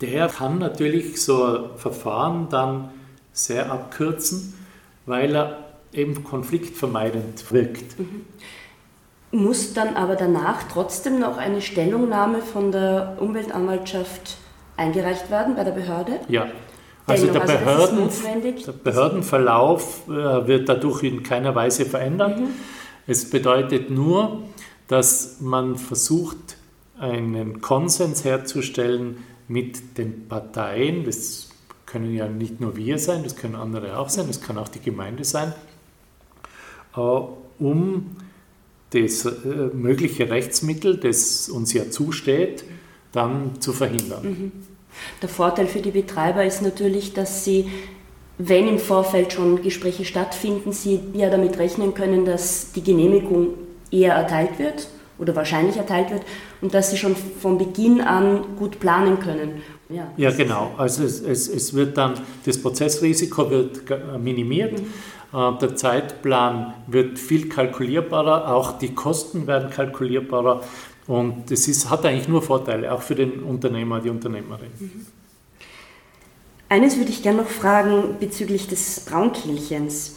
der 0.00 0.28
kann 0.28 0.58
natürlich 0.58 1.22
so 1.22 1.44
ein 1.44 1.78
Verfahren 1.78 2.48
dann 2.50 2.90
sehr 3.32 3.70
abkürzen, 3.70 4.54
weil 5.06 5.34
er 5.34 5.64
eben 5.92 6.24
konfliktvermeidend 6.24 7.50
wirkt. 7.52 7.98
Mhm. 7.98 8.26
Muss 9.32 9.72
dann 9.72 9.96
aber 9.96 10.16
danach 10.16 10.64
trotzdem 10.64 11.18
noch 11.18 11.36
eine 11.36 11.60
Stellungnahme 11.60 12.42
von 12.42 12.72
der 12.72 13.16
Umweltanwaltschaft 13.20 14.36
eingereicht 14.76 15.30
werden 15.30 15.56
bei 15.56 15.64
der 15.64 15.72
Behörde? 15.72 16.20
Ja. 16.28 16.46
Also 17.06 17.26
der, 17.28 17.42
also 17.42 17.54
Behörden, 17.54 18.08
der 18.66 18.72
Behördenverlauf 18.72 20.08
äh, 20.08 20.10
wird 20.46 20.68
dadurch 20.68 21.04
in 21.04 21.22
keiner 21.22 21.54
Weise 21.54 21.84
verändert. 21.84 22.40
Mhm. 22.40 22.48
Es 23.06 23.30
bedeutet 23.30 23.90
nur, 23.90 24.42
dass 24.88 25.40
man 25.40 25.76
versucht, 25.76 26.56
einen 26.98 27.60
Konsens 27.60 28.24
herzustellen 28.24 29.18
mit 29.48 29.98
den 29.98 30.28
Parteien. 30.28 31.04
Das 31.04 31.50
können 31.84 32.12
ja 32.14 32.26
nicht 32.28 32.60
nur 32.60 32.76
wir 32.76 32.98
sein, 32.98 33.22
das 33.22 33.36
können 33.36 33.54
andere 33.54 33.98
auch 33.98 34.08
sein, 34.08 34.26
das 34.26 34.40
kann 34.40 34.58
auch 34.58 34.68
die 34.68 34.80
Gemeinde 34.80 35.24
sein, 35.24 35.52
äh, 36.96 37.00
um 37.00 38.16
das 38.90 39.24
äh, 39.24 39.30
mögliche 39.72 40.28
Rechtsmittel, 40.30 40.96
das 40.96 41.48
uns 41.48 41.72
ja 41.72 41.90
zusteht, 41.90 42.64
dann 43.12 43.60
zu 43.60 43.72
verhindern. 43.72 44.24
Mhm. 44.24 44.52
Der 45.22 45.28
Vorteil 45.28 45.66
für 45.66 45.80
die 45.80 45.90
Betreiber 45.90 46.44
ist 46.44 46.62
natürlich, 46.62 47.14
dass 47.14 47.44
sie, 47.44 47.70
wenn 48.38 48.68
im 48.68 48.78
Vorfeld 48.78 49.32
schon 49.32 49.62
Gespräche 49.62 50.04
stattfinden, 50.04 50.72
sie 50.72 51.00
ja 51.14 51.30
damit 51.30 51.58
rechnen 51.58 51.94
können, 51.94 52.24
dass 52.24 52.72
die 52.72 52.82
Genehmigung 52.82 53.54
eher 53.90 54.14
erteilt 54.14 54.58
wird 54.58 54.88
oder 55.18 55.34
wahrscheinlich 55.34 55.76
erteilt 55.76 56.10
wird 56.10 56.22
und 56.60 56.74
dass 56.74 56.90
sie 56.90 56.96
schon 56.96 57.16
von 57.16 57.58
Beginn 57.58 58.00
an 58.00 58.56
gut 58.58 58.80
planen 58.80 59.18
können. 59.20 59.62
Ja, 59.88 60.12
ja 60.16 60.30
genau. 60.30 60.72
Also 60.76 61.04
es, 61.04 61.20
es, 61.20 61.48
es, 61.48 61.74
wird 61.74 61.96
dann, 61.96 62.14
das 62.44 62.60
Prozessrisiko 62.60 63.50
wird 63.50 63.82
minimiert. 64.18 64.80
Mhm. 64.80 64.86
Äh, 65.32 65.58
der 65.58 65.76
Zeitplan 65.76 66.74
wird 66.86 67.18
viel 67.18 67.48
kalkulierbarer, 67.48 68.54
auch 68.54 68.78
die 68.78 68.94
Kosten 68.94 69.46
werden 69.46 69.70
kalkulierbarer. 69.70 70.62
Und 71.06 71.50
das 71.50 71.68
ist, 71.68 71.88
hat 71.88 72.04
eigentlich 72.04 72.28
nur 72.28 72.42
Vorteile, 72.42 72.92
auch 72.92 73.02
für 73.02 73.14
den 73.14 73.42
Unternehmer, 73.42 74.00
die 74.00 74.10
Unternehmerin. 74.10 74.70
Mhm. 74.78 75.06
Eines 76.68 76.96
würde 76.96 77.10
ich 77.10 77.22
gerne 77.22 77.42
noch 77.42 77.48
fragen 77.48 78.16
bezüglich 78.18 78.66
des 78.66 79.00
Braunkehlchens. 79.00 80.16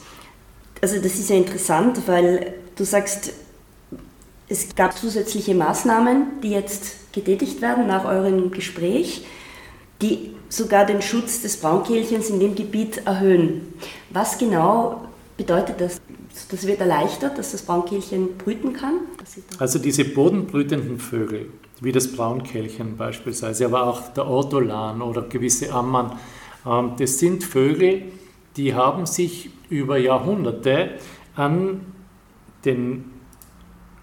Also 0.82 0.96
das 0.96 1.16
ist 1.16 1.30
ja 1.30 1.36
interessant, 1.36 2.08
weil 2.08 2.56
du 2.76 2.84
sagst, 2.84 3.34
es 4.48 4.76
gab 4.76 4.98
zusätzliche 4.98 5.54
Maßnahmen, 5.54 6.42
die 6.42 6.50
jetzt 6.50 7.14
getätigt 7.14 7.62
werden 7.62 7.86
nach 7.86 8.06
eurem 8.06 8.50
Gespräch, 8.50 9.26
die 10.02 10.34
sogar 10.50 10.86
den 10.86 11.04
Schutz 11.04 11.42
des 11.42 11.58
Braunkehlchens 11.58 12.32
in 12.32 12.40
dem 12.40 12.56
Gebiet 12.56 13.06
erhöhen. 13.06 13.74
Was 14.10 14.40
genau 14.40 15.02
bedeutet 15.38 15.80
das? 15.80 16.02
Das 16.50 16.66
wird 16.66 16.80
erleichtert, 16.80 17.38
dass 17.38 17.52
das 17.52 17.62
Braunkehlchen 17.62 18.38
brüten 18.38 18.74
kann? 18.74 18.96
Also 19.58 19.80
diese 19.80 20.06
bodenbrütenden 20.06 21.00
Vögel, 21.00 21.50
wie 21.82 21.92
das 21.92 22.12
Braunkehlchen 22.12 22.98
beispielsweise, 22.98 23.66
aber 23.66 23.84
auch 23.84 24.14
der 24.14 24.28
Ortolan 24.28 25.02
oder 25.02 25.24
gewisse 25.24 25.72
Ammann, 25.72 26.18
ähm, 26.66 26.94
das 26.98 27.20
sind 27.20 27.44
Vögel, 27.44 28.04
die 28.58 28.74
haben 28.74 29.06
sich 29.06 29.52
über 29.70 29.98
Jahrhunderte 29.98 30.92
an 31.36 31.82
den 32.66 33.06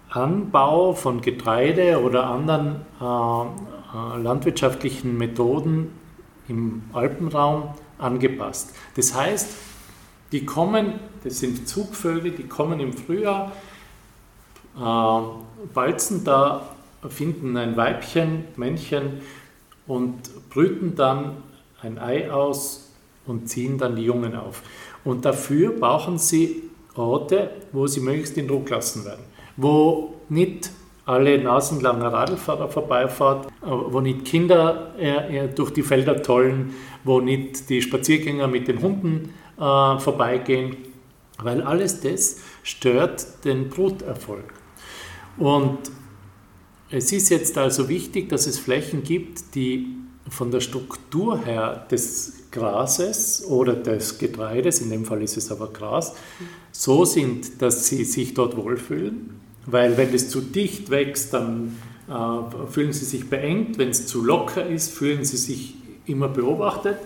Anbau 0.09 0.93
von 0.93 1.21
Getreide 1.21 2.01
oder 2.01 2.27
anderen 2.27 2.81
äh, 3.01 3.03
äh, 3.03 4.21
landwirtschaftlichen 4.21 5.17
Methoden 5.17 5.91
im 6.47 6.83
Alpenraum 6.93 7.73
angepasst. 7.97 8.73
Das 8.95 9.13
heißt, 9.13 9.49
die 10.31 10.45
kommen, 10.45 10.93
das 11.23 11.39
sind 11.39 11.67
Zugvögel, 11.67 12.31
die 12.31 12.43
kommen 12.43 12.79
im 12.79 12.93
Frühjahr, 12.93 13.51
balzen 14.77 16.23
da, 16.23 16.61
finden 17.09 17.57
ein 17.57 17.75
Weibchen, 17.77 18.45
Männchen 18.55 19.21
und 19.87 20.49
brüten 20.49 20.95
dann 20.95 21.37
ein 21.81 21.97
Ei 21.99 22.31
aus 22.31 22.91
und 23.25 23.49
ziehen 23.49 23.77
dann 23.77 23.95
die 23.95 24.03
Jungen 24.03 24.35
auf. 24.35 24.61
Und 25.03 25.25
dafür 25.25 25.71
brauchen 25.71 26.17
sie 26.17 26.63
Orte, 26.95 27.51
wo 27.71 27.87
sie 27.87 27.99
möglichst 28.01 28.37
in 28.37 28.47
Druck 28.47 28.69
lassen 28.69 29.05
werden, 29.05 29.23
wo 29.55 30.15
nicht 30.29 30.71
alle 31.05 31.41
nasenlange 31.41 32.11
Radlfahrer 32.11 32.67
vorbeifahren, 32.67 33.47
äh, 33.61 33.69
wo 33.69 34.01
nicht 34.01 34.25
Kinder 34.25 34.93
äh, 34.99 35.47
durch 35.47 35.71
die 35.71 35.83
Felder 35.83 36.21
tollen, 36.21 36.73
wo 37.03 37.21
nicht 37.21 37.69
die 37.69 37.81
Spaziergänger 37.81 38.47
mit 38.47 38.67
den 38.67 38.81
Hunden 38.81 39.33
äh, 39.57 39.99
vorbeigehen, 39.99 40.75
weil 41.41 41.61
alles 41.61 42.01
das 42.01 42.41
stört 42.63 43.45
den 43.45 43.69
Bruterfolg. 43.69 44.56
Und 45.37 45.77
es 46.89 47.11
ist 47.11 47.29
jetzt 47.29 47.57
also 47.57 47.89
wichtig, 47.89 48.29
dass 48.29 48.47
es 48.47 48.59
Flächen 48.59 49.03
gibt, 49.03 49.55
die 49.55 49.87
von 50.29 50.51
der 50.51 50.61
Struktur 50.61 51.43
her 51.43 51.85
des 51.91 52.33
Grases 52.51 53.45
oder 53.45 53.73
des 53.73 54.17
Getreides, 54.17 54.81
in 54.81 54.89
dem 54.89 55.05
Fall 55.05 55.21
ist 55.21 55.37
es 55.37 55.51
aber 55.51 55.67
Gras, 55.67 56.15
so 56.71 57.05
sind, 57.05 57.61
dass 57.61 57.87
sie 57.87 58.03
sich 58.03 58.33
dort 58.33 58.57
wohlfühlen. 58.57 59.39
Weil 59.65 59.97
wenn 59.97 60.13
es 60.13 60.29
zu 60.29 60.39
dicht 60.41 60.89
wächst, 60.89 61.33
dann 61.33 61.75
äh, 62.07 62.67
fühlen 62.71 62.93
sie 62.93 63.05
sich 63.05 63.29
beengt. 63.29 63.77
Wenn 63.77 63.89
es 63.89 64.07
zu 64.07 64.23
locker 64.23 64.65
ist, 64.65 64.91
fühlen 64.91 65.25
sie 65.25 65.37
sich 65.37 65.75
immer 66.05 66.29
beobachtet. 66.29 66.97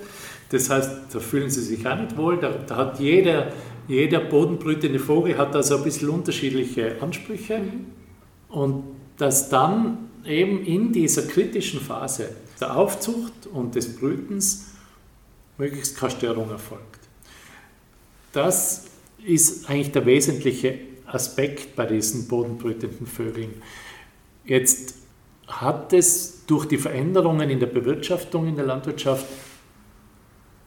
Das 0.49 0.69
heißt, 0.69 0.91
da 1.11 1.19
fühlen 1.19 1.49
sie 1.49 1.61
sich 1.61 1.87
auch 1.87 1.99
nicht 1.99 2.17
wohl. 2.17 2.37
Da, 2.37 2.49
da 2.49 2.75
hat 2.75 2.99
jeder, 2.99 3.51
jeder 3.87 4.19
bodenbrütende 4.19 4.99
Vogel 4.99 5.37
hat 5.37 5.55
also 5.55 5.77
ein 5.77 5.83
bisschen 5.83 6.09
unterschiedliche 6.09 7.01
Ansprüche. 7.01 7.57
Mhm. 7.59 7.85
Und 8.51 8.83
dass 9.17 9.49
dann 9.49 10.09
eben 10.25 10.63
in 10.65 10.93
dieser 10.93 11.23
kritischen 11.23 11.79
Phase 11.79 12.29
der 12.59 12.75
Aufzucht 12.75 13.47
und 13.51 13.75
des 13.75 13.95
Brütens 13.95 14.67
möglichst 15.57 15.97
keine 15.97 16.11
Störung 16.11 16.49
erfolgt. 16.49 16.99
Das 18.33 18.85
ist 19.23 19.69
eigentlich 19.69 19.91
der 19.91 20.05
wesentliche 20.05 20.79
Aspekt 21.05 21.75
bei 21.75 21.85
diesen 21.85 22.27
bodenbrütenden 22.27 23.05
Vögeln. 23.05 23.61
Jetzt 24.45 24.95
hat 25.47 25.93
es 25.93 26.45
durch 26.45 26.65
die 26.65 26.77
Veränderungen 26.77 27.49
in 27.49 27.59
der 27.59 27.67
Bewirtschaftung 27.67 28.47
in 28.47 28.55
der 28.55 28.65
Landwirtschaft 28.65 29.25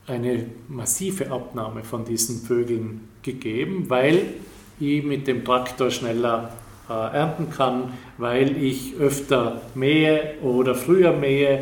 eine 0.07 0.47
massive 0.69 1.31
Abnahme 1.31 1.83
von 1.83 2.05
diesen 2.05 2.43
Vögeln 2.43 3.09
gegeben, 3.23 3.89
weil 3.89 4.35
ich 4.79 5.03
mit 5.03 5.27
dem 5.27 5.45
Traktor 5.45 5.91
schneller 5.91 6.53
ernten 6.93 7.51
kann, 7.51 7.95
weil 8.19 8.57
ich 8.63 8.95
öfter 8.97 9.63
mähe 9.75 10.35
oder 10.43 10.75
früher 10.75 11.13
mähe, 11.13 11.61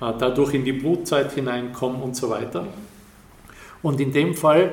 äh, 0.00 0.12
dadurch 0.18 0.54
in 0.54 0.64
die 0.64 0.72
Brutzeit 0.72 1.32
hineinkomme 1.32 2.02
und 2.02 2.16
so 2.16 2.30
weiter. 2.30 2.66
Und 3.82 4.00
in 4.00 4.12
dem 4.12 4.34
Fall 4.34 4.72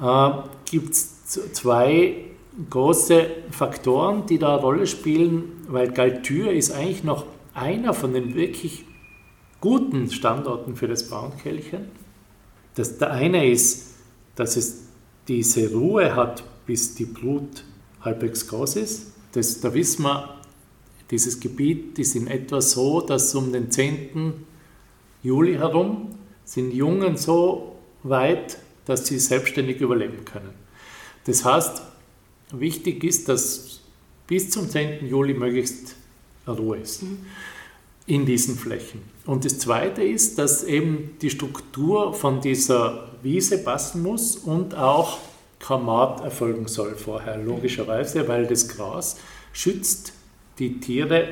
äh, 0.00 0.30
gibt 0.64 0.92
es 0.92 1.52
zwei 1.52 2.14
große 2.70 3.26
Faktoren, 3.50 4.26
die 4.26 4.38
da 4.38 4.54
eine 4.54 4.60
Rolle 4.62 4.86
spielen, 4.86 5.44
weil 5.68 5.90
Galtür 5.92 6.50
ist 6.52 6.72
eigentlich 6.72 7.04
noch 7.04 7.26
einer 7.54 7.94
von 7.94 8.14
den 8.14 8.34
wirklich 8.34 8.84
guten 9.60 10.10
Standorten 10.10 10.76
für 10.76 10.88
das 10.88 11.08
Braunkehlchen. 11.08 11.88
Das, 12.74 12.98
der 12.98 13.10
eine 13.10 13.50
ist, 13.50 13.96
dass 14.36 14.56
es 14.56 14.84
diese 15.26 15.72
Ruhe 15.72 16.14
hat, 16.14 16.44
bis 16.66 16.94
die 16.94 17.04
Brut 17.04 17.64
halbwegs 18.00 18.46
groß 18.48 18.76
ist. 18.76 19.12
Das, 19.32 19.60
da 19.60 19.72
wissen 19.74 20.04
wir, 20.04 20.34
dieses 21.10 21.40
Gebiet 21.40 21.98
ist 21.98 22.16
in 22.16 22.26
etwa 22.26 22.60
so, 22.60 23.00
dass 23.00 23.34
um 23.34 23.52
den 23.52 23.70
10. 23.70 24.32
Juli 25.22 25.54
herum 25.54 26.14
sind 26.44 26.72
Jungen 26.72 27.16
so 27.16 27.76
weit, 28.02 28.58
dass 28.84 29.06
sie 29.06 29.18
selbstständig 29.18 29.80
überleben 29.80 30.24
können. 30.24 30.52
Das 31.24 31.44
heißt, 31.44 31.82
wichtig 32.52 33.04
ist, 33.04 33.28
dass 33.28 33.80
bis 34.26 34.50
zum 34.50 34.68
10. 34.68 35.06
Juli 35.06 35.34
möglichst 35.34 35.94
Ruhe 36.46 36.78
ist 36.78 37.02
mhm. 37.02 37.18
in 38.06 38.26
diesen 38.26 38.56
Flächen. 38.56 39.02
Und 39.26 39.44
das 39.44 39.58
Zweite 39.58 40.02
ist, 40.02 40.38
dass 40.38 40.64
eben 40.64 41.16
die 41.20 41.30
Struktur 41.30 42.14
von 42.14 42.40
dieser 42.40 43.10
Wiese 43.22 43.58
passen 43.58 44.02
muss 44.02 44.36
und 44.36 44.74
auch 44.74 45.18
Kramat 45.58 46.22
erfolgen 46.22 46.68
soll 46.68 46.94
vorher, 46.94 47.36
logischerweise, 47.38 48.28
weil 48.28 48.46
das 48.46 48.68
Gras 48.68 49.18
schützt 49.52 50.12
die 50.58 50.80
Tiere 50.80 51.28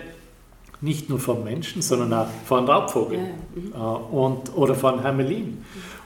nicht 0.80 1.08
nur 1.08 1.18
vor 1.18 1.42
Menschen, 1.42 1.82
sondern 1.82 2.12
auch 2.12 2.28
vor 2.44 2.58
einem 2.58 2.68
Raubvogel 2.68 3.18
ja. 3.18 3.24
mhm. 3.24 3.72
Äh, 3.72 4.14
und, 4.16 4.56
oder 4.56 4.74
vor 4.74 4.92
einem 4.92 5.02
Hermelin. 5.02 5.64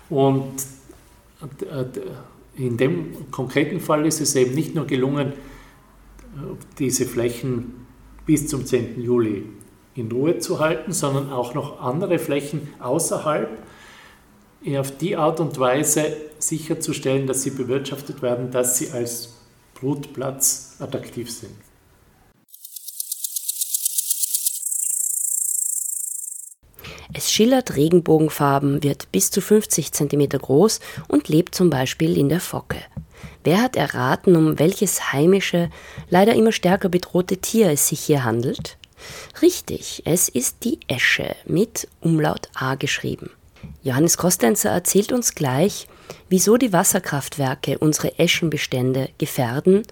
Und 0.08 0.62
äh, 1.60 1.84
in 2.56 2.76
dem 2.76 3.30
konkreten 3.30 3.80
Fall 3.80 4.06
ist 4.06 4.20
es 4.20 4.34
eben 4.36 4.54
nicht 4.54 4.74
nur 4.74 4.86
gelungen, 4.86 5.32
diese 6.78 7.06
Flächen 7.06 7.86
bis 8.26 8.46
zum 8.46 8.64
10. 8.66 9.00
Juli 9.00 9.44
in 9.94 10.12
Ruhe 10.12 10.38
zu 10.38 10.60
halten, 10.60 10.92
sondern 10.92 11.32
auch 11.32 11.54
noch 11.54 11.80
andere 11.80 12.18
Flächen 12.18 12.68
außerhalb 12.78 13.50
auf 14.76 14.96
die 14.98 15.16
Art 15.16 15.40
und 15.40 15.58
Weise 15.58 16.16
sicherzustellen, 16.40 17.26
dass 17.26 17.42
sie 17.42 17.50
bewirtschaftet 17.50 18.22
werden, 18.22 18.50
dass 18.50 18.78
sie 18.78 18.90
als 18.90 19.34
Brutplatz 19.74 20.76
attraktiv 20.78 21.30
sind. 21.30 21.52
Es 27.12 27.32
schillert 27.32 27.76
Regenbogenfarben, 27.76 28.82
wird 28.82 29.10
bis 29.10 29.30
zu 29.30 29.40
50 29.40 29.92
cm 29.92 30.28
groß 30.28 30.80
und 31.08 31.28
lebt 31.28 31.54
zum 31.54 31.68
Beispiel 31.68 32.16
in 32.16 32.28
der 32.28 32.40
Focke. 32.40 32.78
Wer 33.42 33.62
hat 33.62 33.76
erraten, 33.76 34.36
um 34.36 34.58
welches 34.58 35.12
heimische, 35.12 35.70
leider 36.08 36.34
immer 36.34 36.52
stärker 36.52 36.88
bedrohte 36.88 37.38
Tier 37.38 37.70
es 37.70 37.88
sich 37.88 38.00
hier 38.00 38.24
handelt? 38.24 38.76
Richtig, 39.42 40.02
es 40.04 40.28
ist 40.28 40.58
die 40.64 40.78
Esche 40.86 41.34
mit 41.46 41.88
Umlaut 42.00 42.48
A 42.54 42.74
geschrieben. 42.74 43.30
Johannes 43.82 44.18
Kostenzer 44.18 44.70
erzählt 44.70 45.10
uns 45.10 45.34
gleich, 45.34 45.86
wieso 46.28 46.56
die 46.56 46.72
Wasserkraftwerke 46.72 47.78
unsere 47.78 48.18
Eschenbestände 48.18 49.08
gefährden 49.18 49.82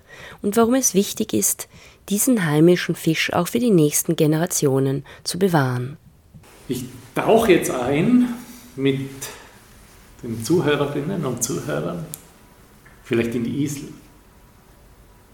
und 0.42 0.56
warum 0.56 0.74
es 0.74 0.94
wichtig 0.94 1.32
ist, 1.32 1.68
diesen 2.08 2.46
heimischen 2.46 2.94
Fisch 2.94 3.32
auch 3.32 3.48
für 3.48 3.58
die 3.58 3.70
nächsten 3.70 4.16
Generationen 4.16 5.04
zu 5.24 5.38
bewahren. 5.38 5.96
Ich 6.68 6.84
tauche 7.14 7.52
jetzt 7.52 7.70
ein 7.70 8.34
mit 8.76 9.10
den 10.22 10.44
Zuhörerinnen 10.44 11.24
und 11.24 11.42
Zuhörern 11.42 12.04
vielleicht 13.04 13.34
in 13.34 13.44
die 13.44 13.62
Isel. 13.62 13.88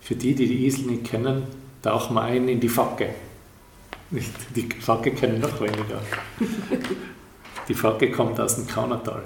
Für 0.01 0.15
die, 0.15 0.35
die 0.35 0.47
die 0.47 0.67
Isel 0.67 0.87
nicht 0.87 1.05
kennen, 1.05 1.45
tauchen 1.83 2.15
wir 2.15 2.23
ein 2.23 2.49
in 2.49 2.61
die 2.61 2.69
Facke. 2.69 3.15
Die 4.11 4.69
Facke 4.81 5.11
kennen 5.11 5.41
noch 5.41 5.61
weniger. 5.61 6.01
Die 7.69 7.75
Facke 7.75 8.11
kommt 8.11 8.39
aus 8.41 8.57
dem 8.57 8.67
Kaunertal. 8.67 9.23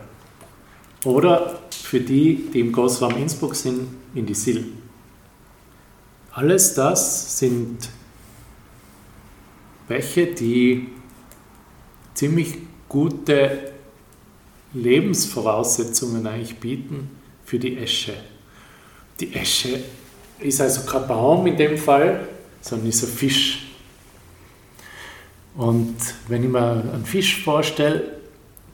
Oder 1.05 1.59
für 1.71 2.01
die, 2.01 2.51
die 2.53 2.61
im 2.61 2.73
Großraum 2.73 3.17
Innsbruck 3.17 3.55
sind, 3.55 3.89
in 4.15 4.27
die 4.27 4.35
Sil. 4.35 4.67
Alles 6.33 6.75
das 6.75 7.39
sind 7.39 7.89
Bäche, 9.89 10.27
die 10.27 10.89
ziemlich 12.15 12.59
gute 12.89 13.73
Lebensvoraussetzungen 14.75 16.27
eigentlich 16.27 16.59
bieten 16.59 17.11
für 17.45 17.59
die 17.59 17.79
Esche. 17.79 18.15
Die 19.19 19.35
Esche 19.35 19.81
ist 20.39 20.61
also 20.61 20.83
kein 20.83 21.09
Baum 21.09 21.47
in 21.47 21.57
dem 21.57 21.79
Fall, 21.79 22.29
sondern 22.61 22.89
ist 22.89 23.03
ein 23.03 23.09
Fisch. 23.09 23.69
Und 25.57 25.97
wenn 26.29 26.45
ich 26.45 26.51
mir 26.51 26.61
einen 26.61 27.05
Fisch 27.05 27.43
vorstelle, 27.43 28.18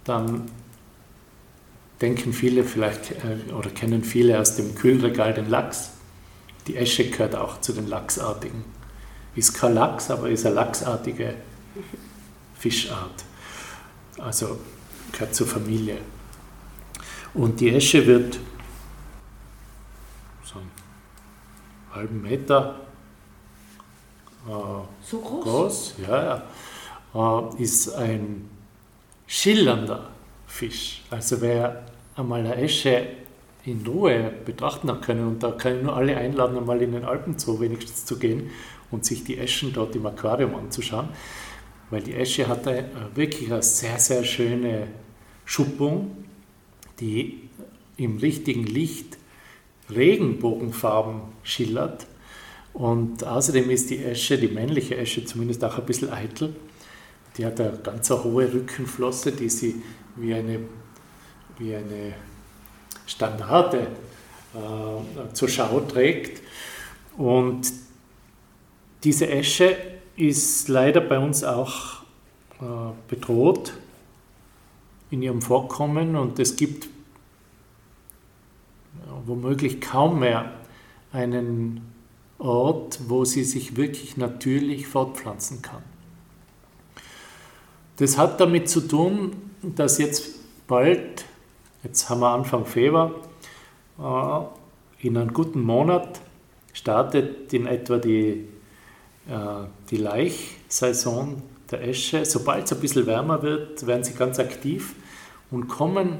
dann 0.05 0.51
denken 2.01 2.33
viele 2.33 2.65
vielleicht 2.65 3.13
äh, 3.13 3.53
oder 3.53 3.71
kennen 3.71 4.05
viele 4.05 4.39
aus 4.39 4.57
dem 4.57 4.75
Kühlregal 4.75 5.35
den 5.35 5.49
Lachs. 5.49 5.91
Die 6.67 6.77
Esche 6.77 7.09
gehört 7.09 7.35
auch 7.35 7.61
zu 7.61 7.73
den 7.73 7.89
Lachsartigen. 7.89 8.65
Ist 9.35 9.55
kein 9.55 9.75
Lachs, 9.75 10.11
aber 10.11 10.29
ist 10.29 10.47
eine 10.47 10.55
lachsartige 10.55 11.35
Fischart. 12.59 13.25
Also 14.19 14.59
gehört 15.13 15.35
zur 15.35 15.47
Familie. 15.47 15.99
Und 17.35 17.61
die 17.61 17.71
Esche 17.71 18.07
wird 18.07 18.39
so 20.45 20.59
einen 20.59 20.71
halben 21.93 22.23
Meter 22.23 22.81
äh, 24.47 24.51
so 25.03 25.19
groß, 25.21 25.45
groß 25.45 25.95
ja, 26.07 26.43
ja. 27.15 27.49
Äh, 27.57 27.63
ist 27.63 27.93
ein 27.95 28.51
schillernder 29.27 30.11
Fisch. 30.47 31.03
Also 31.11 31.41
wer 31.41 31.85
einmal 32.17 32.41
eine 32.41 32.57
Esche 32.57 33.07
in 33.65 33.87
Ruhe 33.87 34.33
betrachten 34.45 34.91
hat 34.91 35.03
können, 35.03 35.27
und 35.27 35.43
da 35.43 35.53
kann 35.53 35.79
ich 35.79 35.83
nur 35.83 35.97
alle 35.97 36.17
einladen, 36.17 36.57
einmal 36.59 36.83
in 36.83 36.93
den 36.93 37.05
Alpen 37.05 37.39
zu 37.39 37.61
wenigstens 37.61 38.05
zu 38.05 38.19
gehen 38.19 38.51
und 38.91 39.05
sich 39.05 39.25
die 39.25 39.39
Eschen 39.39 39.73
dort 39.73 39.97
im 39.97 40.07
Aquarium 40.07 40.55
anzuschauen, 40.55 41.09
weil 41.91 42.03
die 42.03 42.15
Esche 42.15 42.47
hat 42.47 42.69
eine, 42.69 42.89
wirklich 43.15 43.51
eine 43.51 43.63
sehr, 43.63 43.99
sehr 43.99 44.25
schöne 44.25 44.89
Schuppung, 45.45 46.25
die 47.01 47.49
im 47.97 48.19
richtigen 48.19 48.65
Licht 48.65 49.19
Regenbogenfarben 49.91 51.21
schillert. 51.43 52.07
Und 52.73 53.25
außerdem 53.25 53.71
ist 53.71 53.91
die 53.91 54.03
Esche, 54.03 54.39
die 54.39 54.49
männliche 54.49 54.97
Esche 54.97 55.25
zumindest 55.25 55.63
auch 55.65 55.79
ein 55.79 55.87
bisschen 55.87 56.13
eitel. 56.13 56.57
Die 57.37 57.45
hat 57.45 57.61
eine 57.61 57.79
ganz 57.83 58.11
hohe 58.11 58.53
Rückenflosse, 58.53 59.33
die 59.33 59.49
sie 59.49 59.83
wie 60.17 60.35
eine, 60.35 60.61
wie 61.59 61.75
eine 61.75 62.15
Standarte 63.07 63.89
äh, 64.55 65.33
zur 65.33 65.49
Schau 65.49 65.81
trägt. 65.81 66.43
Und 67.17 67.73
diese 69.03 69.29
Esche 69.29 69.77
ist 70.17 70.69
leider 70.69 71.01
bei 71.01 71.19
uns 71.19 71.43
auch 71.45 72.03
äh, 72.61 72.65
bedroht 73.09 73.75
in 75.11 75.23
ihrem 75.23 75.43
Vorkommen 75.43 76.17
und 76.17 76.39
es 76.39 76.57
gibt 76.57 76.89
womöglich 79.27 79.81
kaum 79.81 80.21
mehr 80.21 80.53
einen 81.13 81.93
Ort, 82.39 83.01
wo 83.09 83.25
sie 83.25 83.45
sich 83.45 83.77
wirklich 83.77 84.17
natürlich 84.17 84.87
fortpflanzen 84.87 85.63
kann. 85.63 85.83
Das 87.97 88.19
hat 88.19 88.41
damit 88.41 88.69
zu 88.69 88.81
tun, 88.81 89.37
dass 89.63 89.99
jetzt 89.99 90.67
bald, 90.67 91.25
jetzt 91.85 92.09
haben 92.11 92.21
wir 92.21 92.31
Anfang 92.31 92.67
Februar, 92.67 93.13
äh, 93.99 95.07
in 95.07 95.17
einem 95.17 95.33
guten 95.33 95.63
Monat 95.63 96.21
startet 96.73 97.53
in 97.53 97.67
etwa 97.67 97.99
die, 97.99 98.47
äh, 99.29 99.67
die 99.91 99.99
Laichsaison 99.99 101.43
der 101.71 101.87
Esche. 101.87 102.25
Sobald 102.25 102.65
es 102.65 102.73
ein 102.73 102.81
bisschen 102.81 103.07
wärmer 103.07 103.43
wird, 103.43 103.87
werden 103.87 104.03
sie 104.03 104.15
ganz 104.15 104.41
aktiv 104.41 104.95
und 105.51 105.69
kommen 105.69 106.19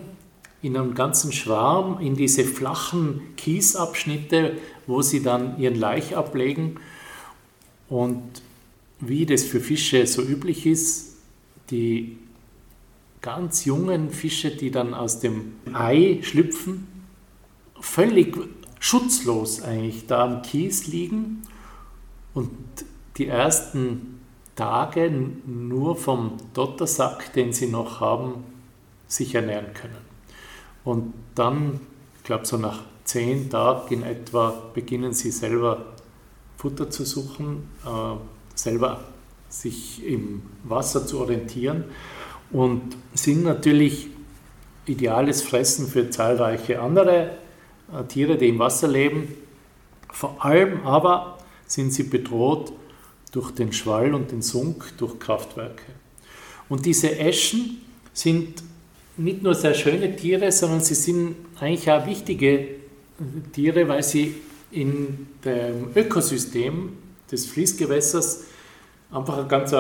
in 0.63 0.77
einem 0.77 0.95
ganzen 0.95 1.33
Schwarm 1.33 1.99
in 2.01 2.15
diese 2.15 2.45
flachen 2.45 3.35
Kiesabschnitte, 3.37 4.57
wo 4.87 5.03
sie 5.03 5.23
dann 5.23 5.59
ihren 5.59 5.75
Laich 5.75 6.17
ablegen. 6.17 6.77
Und 7.89 8.23
wie 9.01 9.27
das 9.27 9.43
für 9.43 9.61
Fische 9.61 10.07
so 10.07 10.23
üblich 10.23 10.67
ist, 10.67 11.14
die 11.71 12.19
ganz 13.21 13.65
jungen 13.65 14.11
Fische, 14.11 14.51
die 14.51 14.71
dann 14.71 14.93
aus 14.93 15.21
dem 15.21 15.55
Ei 15.73 16.21
schlüpfen, 16.23 16.87
völlig 17.81 18.37
schutzlos 18.79 19.63
eigentlich 19.63 20.07
da 20.07 20.25
am 20.25 20.43
Kies 20.43 20.87
liegen 20.87 21.43
und 22.35 22.51
die 23.17 23.29
ersten 23.29 24.21
Tage 24.57 25.11
nur 25.11 25.97
vom 25.97 26.37
Dottersack, 26.53 27.33
den 27.33 27.53
sie 27.53 27.69
noch 27.69 28.01
haben, 28.01 28.45
sich 29.09 29.35
ernähren 29.35 29.73
können. 29.73 30.05
Und 30.85 31.15
dann, 31.35 31.81
ich 32.19 32.25
glaube 32.25 32.47
so 32.47 32.57
nach 32.57 32.83
zehn 33.05 33.49
Tagen 33.51 33.95
in 33.95 34.03
etwa, 34.03 34.51
beginnen 34.75 35.13
sie 35.13 35.31
selber 35.31 35.95
Futter 36.57 36.91
zu 36.91 37.05
suchen, 37.05 37.69
äh, 37.85 38.17
selber 38.55 39.01
sich 39.49 40.05
im 40.07 40.43
Wasser 40.65 41.07
zu 41.07 41.21
orientieren. 41.21 41.85
und 42.51 42.97
sind 43.15 43.45
natürlich 43.45 44.09
ideales 44.87 45.43
Fressen 45.43 45.89
für 45.89 46.11
zahlreiche 46.11 46.81
andere 46.81 47.31
äh, 47.93 48.05
Tiere, 48.05 48.37
die 48.37 48.49
im 48.49 48.59
Wasser 48.59 48.89
leben. 48.89 49.35
Vor 50.13 50.45
allem 50.45 50.85
aber 50.85 51.39
sind 51.67 51.93
sie 51.93 52.05
bedroht 52.05 52.73
durch 53.33 53.51
den 53.51 53.73
Schwall 53.73 54.15
und 54.15 54.31
den 54.31 54.43
Sunk, 54.43 54.97
durch 54.99 55.19
Kraftwerke. 55.19 55.83
Und 56.69 56.87
diese 56.87 57.19
Eschen 57.19 57.79
sind 58.13 58.63
nicht 59.17 59.43
nur 59.43 59.55
sehr 59.55 59.75
schöne 59.75 60.15
Tiere, 60.15 60.53
sondern 60.53 60.81
sie 60.81 60.95
sind 60.95 61.35
eigentlich 61.59 61.91
auch 61.91 62.07
wichtige 62.07 62.69
Tiere, 63.53 63.89
weil 63.89 64.03
sie 64.03 64.37
in 64.71 65.29
dem 65.45 65.91
Ökosystem 65.95 66.93
des 67.31 67.47
Fließgewässers 67.47 68.45
einfach 69.11 69.39
eine 69.39 69.47
ganz 69.47 69.75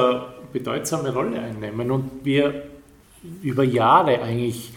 bedeutsame 0.53 1.13
Rolle 1.13 1.41
einnehmen 1.41 1.91
und 1.91 2.25
wir 2.25 2.65
über 3.43 3.65
Jahre 3.65 4.21
eigentlich 4.23 4.73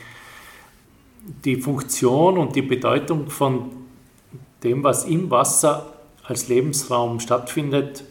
die 1.44 1.58
Funktion 1.58 2.38
und 2.38 2.56
die 2.56 2.62
Bedeutung 2.62 3.30
von 3.30 3.72
dem, 4.64 4.84
was 4.84 5.06
im 5.06 5.30
Wasser 5.30 5.94
als 6.24 6.48
Lebensraum 6.48 7.20
stattfindet, 7.20 8.04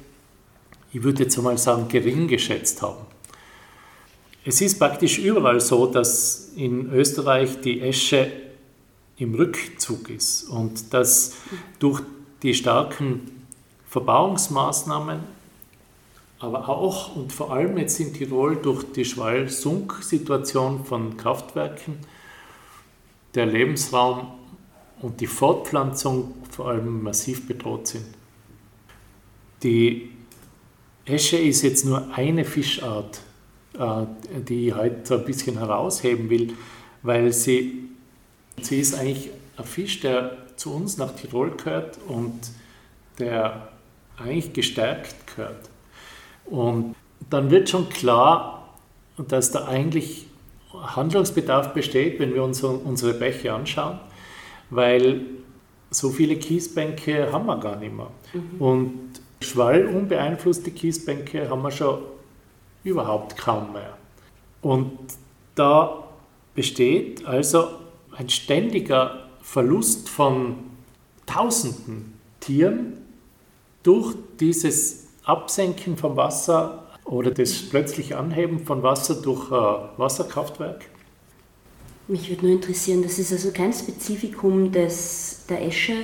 ich 0.92 1.02
würde 1.02 1.24
jetzt 1.24 1.36
einmal 1.36 1.58
sagen, 1.58 1.88
gering 1.88 2.28
geschätzt 2.28 2.80
haben. 2.82 3.04
Es 4.44 4.60
ist 4.60 4.78
praktisch 4.78 5.18
überall 5.18 5.60
so, 5.60 5.86
dass 5.86 6.52
in 6.56 6.92
Österreich 6.92 7.60
die 7.60 7.80
Esche 7.80 8.30
im 9.18 9.34
Rückzug 9.34 10.08
ist 10.08 10.44
und 10.44 10.94
dass 10.94 11.34
durch 11.78 12.00
die 12.42 12.54
starken 12.54 13.44
Verbauungsmaßnahmen, 13.88 15.20
aber 16.38 16.68
auch 16.68 17.16
und 17.16 17.32
vor 17.32 17.52
allem 17.52 17.78
jetzt 17.78 17.98
in 17.98 18.12
Tirol 18.12 18.56
durch 18.56 18.84
die 18.92 19.04
Schwall-Sunk-Situation 19.04 20.84
von 20.84 21.16
Kraftwerken 21.16 21.98
der 23.34 23.46
Lebensraum 23.46 24.32
und 25.00 25.20
die 25.20 25.26
Fortpflanzung 25.26 26.34
vor 26.50 26.68
allem 26.68 27.02
massiv 27.02 27.46
bedroht 27.46 27.88
sind. 27.88 28.06
Die 29.62 30.10
Esche 31.04 31.38
ist 31.38 31.62
jetzt 31.62 31.84
nur 31.84 32.12
eine 32.14 32.44
Fischart, 32.44 33.20
äh, 33.78 34.06
die 34.40 34.68
ich 34.68 34.74
heute 34.74 35.14
ein 35.18 35.24
bisschen 35.24 35.58
herausheben 35.58 36.28
will, 36.28 36.54
weil 37.02 37.32
sie, 37.32 37.88
sie 38.60 38.80
ist 38.80 38.94
eigentlich 38.94 39.30
ein 39.56 39.64
Fisch, 39.64 40.00
der 40.00 40.36
zu 40.56 40.74
uns 40.74 40.96
nach 40.96 41.14
Tirol 41.14 41.52
gehört 41.52 41.98
und 42.08 42.50
der 43.18 43.68
eigentlich 44.18 44.52
gestärkt 44.52 45.14
gehört. 45.26 45.70
Und 46.46 46.94
dann 47.30 47.50
wird 47.50 47.68
schon 47.68 47.88
klar, 47.88 48.74
dass 49.16 49.50
da 49.50 49.66
eigentlich 49.66 50.26
Handlungsbedarf 50.72 51.72
besteht, 51.72 52.20
wenn 52.20 52.34
wir 52.34 52.42
uns 52.42 52.62
unsere 52.62 53.14
Bäche 53.14 53.52
anschauen, 53.52 53.98
weil 54.70 55.22
so 55.90 56.10
viele 56.10 56.36
Kiesbänke 56.36 57.32
haben 57.32 57.46
wir 57.46 57.58
gar 57.58 57.76
nicht 57.76 57.94
mehr. 57.94 58.10
Mhm. 58.34 58.60
Und 58.60 58.92
schwallunbeeinflusste 59.40 60.70
Kiesbänke 60.70 61.48
haben 61.48 61.62
wir 61.62 61.70
schon 61.70 62.00
überhaupt 62.84 63.36
kaum 63.36 63.72
mehr. 63.72 63.96
Und 64.62 64.98
da 65.54 66.04
besteht 66.54 67.24
also 67.26 67.68
ein 68.16 68.28
ständiger 68.28 69.28
Verlust 69.40 70.08
von 70.08 70.56
Tausenden 71.26 72.14
Tieren 72.40 72.98
durch 73.82 74.14
dieses 74.38 75.05
Absenken 75.26 75.96
vom 75.96 76.16
Wasser 76.16 76.84
oder 77.04 77.32
das 77.32 77.68
plötzliche 77.68 78.16
Anheben 78.16 78.64
von 78.64 78.82
Wasser 78.82 79.16
durch 79.16 79.50
äh, 79.50 79.98
Wasserkraftwerk. 79.98 80.86
Mich 82.08 82.30
würde 82.30 82.46
nur 82.46 82.54
interessieren, 82.54 83.02
das 83.02 83.18
ist 83.18 83.32
also 83.32 83.50
kein 83.50 83.72
Spezifikum 83.72 84.70
des, 84.70 85.44
der 85.48 85.66
Esche, 85.66 85.94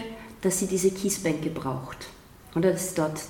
dass 0.41 0.59
sie 0.59 0.67
diese 0.67 0.91
Kiesbänke 0.91 1.51
braucht. 1.51 2.09
Oder 2.57 2.73
ist, 2.73 2.99
dort, 2.99 3.23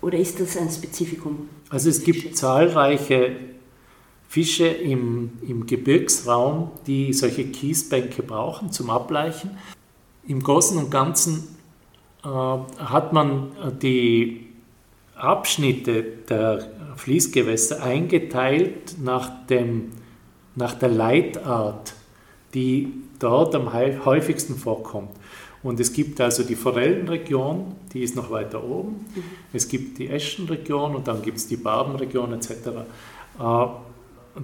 oder 0.00 0.18
ist 0.18 0.40
das 0.40 0.56
ein 0.56 0.70
Spezifikum? 0.70 1.50
Also 1.68 1.90
es 1.90 2.02
gibt 2.02 2.34
zahlreiche 2.34 3.36
Fische 4.26 4.66
im, 4.66 5.32
im 5.46 5.66
Gebirgsraum, 5.66 6.70
die 6.86 7.12
solche 7.12 7.44
Kiesbänke 7.44 8.22
brauchen 8.22 8.72
zum 8.72 8.88
Ableichen. 8.88 9.50
Im 10.26 10.42
Großen 10.42 10.78
und 10.78 10.90
Ganzen 10.90 11.56
äh, 12.24 12.28
hat 12.28 13.12
man 13.12 13.52
die 13.82 14.43
Abschnitte 15.16 16.02
der 16.28 16.66
Fließgewässer 16.96 17.82
eingeteilt 17.82 18.96
nach, 19.02 19.46
dem, 19.46 19.90
nach 20.54 20.74
der 20.74 20.88
Leitart, 20.88 21.94
die 22.52 22.92
dort 23.18 23.54
am 23.54 23.72
häufigsten 23.72 24.56
vorkommt. 24.56 25.10
Und 25.62 25.80
es 25.80 25.92
gibt 25.92 26.20
also 26.20 26.42
die 26.42 26.56
Forellenregion, 26.56 27.74
die 27.92 28.02
ist 28.02 28.14
noch 28.16 28.30
weiter 28.30 28.62
oben. 28.62 29.06
Mhm. 29.14 29.22
Es 29.52 29.66
gibt 29.66 29.98
die 29.98 30.08
Eschenregion 30.10 30.94
und 30.94 31.08
dann 31.08 31.22
gibt 31.22 31.38
es 31.38 31.48
die 31.48 31.56
Barbenregion 31.56 32.34
etc. 32.34 32.50
Äh, 32.50 33.66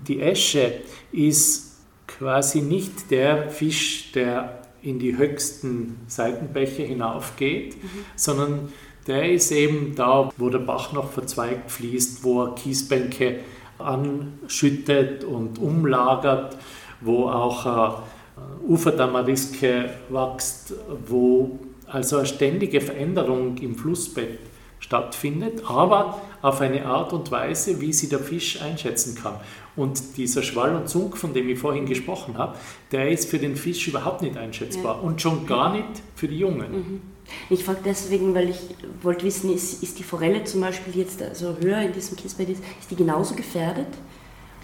die 0.08 0.20
Esche 0.20 0.80
ist 1.12 1.78
quasi 2.06 2.62
nicht 2.62 3.10
der 3.10 3.50
Fisch, 3.50 4.12
der 4.12 4.62
in 4.82 4.98
die 4.98 5.16
höchsten 5.18 5.98
Seitenbäche 6.06 6.84
hinaufgeht, 6.84 7.76
mhm. 7.82 7.88
sondern 8.16 8.72
der 9.10 9.28
ist 9.28 9.50
eben 9.50 9.96
da, 9.96 10.30
wo 10.36 10.50
der 10.50 10.60
Bach 10.60 10.92
noch 10.92 11.10
verzweigt 11.10 11.68
fließt, 11.68 12.22
wo 12.22 12.44
er 12.44 12.54
Kiesbänke 12.54 13.40
anschüttet 13.76 15.24
und 15.24 15.58
umlagert, 15.58 16.56
wo 17.00 17.24
auch 17.24 17.66
äh, 17.66 18.68
Uferdamariske 18.68 19.90
wächst, 20.10 20.74
wo 21.08 21.58
also 21.88 22.18
eine 22.18 22.26
ständige 22.26 22.80
Veränderung 22.80 23.58
im 23.58 23.74
Flussbett 23.74 24.38
stattfindet, 24.78 25.62
aber 25.66 26.20
auf 26.40 26.60
eine 26.60 26.86
Art 26.86 27.12
und 27.12 27.32
Weise, 27.32 27.80
wie 27.80 27.92
sie 27.92 28.08
der 28.08 28.20
Fisch 28.20 28.62
einschätzen 28.62 29.16
kann. 29.16 29.34
Und 29.74 30.16
dieser 30.18 30.44
Schwall 30.44 30.76
und 30.76 30.88
Zunk, 30.88 31.16
von 31.16 31.34
dem 31.34 31.48
ich 31.48 31.58
vorhin 31.58 31.86
gesprochen 31.86 32.38
habe, 32.38 32.56
der 32.92 33.10
ist 33.10 33.28
für 33.28 33.40
den 33.40 33.56
Fisch 33.56 33.88
überhaupt 33.88 34.22
nicht 34.22 34.36
einschätzbar 34.36 34.96
ja. 34.96 35.00
und 35.02 35.20
schon 35.20 35.46
gar 35.46 35.72
nicht 35.72 36.00
für 36.14 36.28
die 36.28 36.38
Jungen. 36.38 36.72
Mhm. 36.72 37.00
Ich 37.48 37.64
frage 37.64 37.80
deswegen, 37.84 38.34
weil 38.34 38.50
ich 38.50 38.60
wollte 39.02 39.24
wissen, 39.24 39.52
ist, 39.52 39.82
ist 39.82 39.98
die 39.98 40.02
Forelle 40.02 40.44
zum 40.44 40.60
Beispiel 40.60 40.96
jetzt 40.96 41.22
also 41.22 41.56
höher 41.60 41.82
in 41.82 41.92
diesem 41.92 42.16
Kiesbett, 42.16 42.48
ist, 42.48 42.62
die 42.90 42.96
genauso 42.96 43.34
gefährdet? 43.34 43.88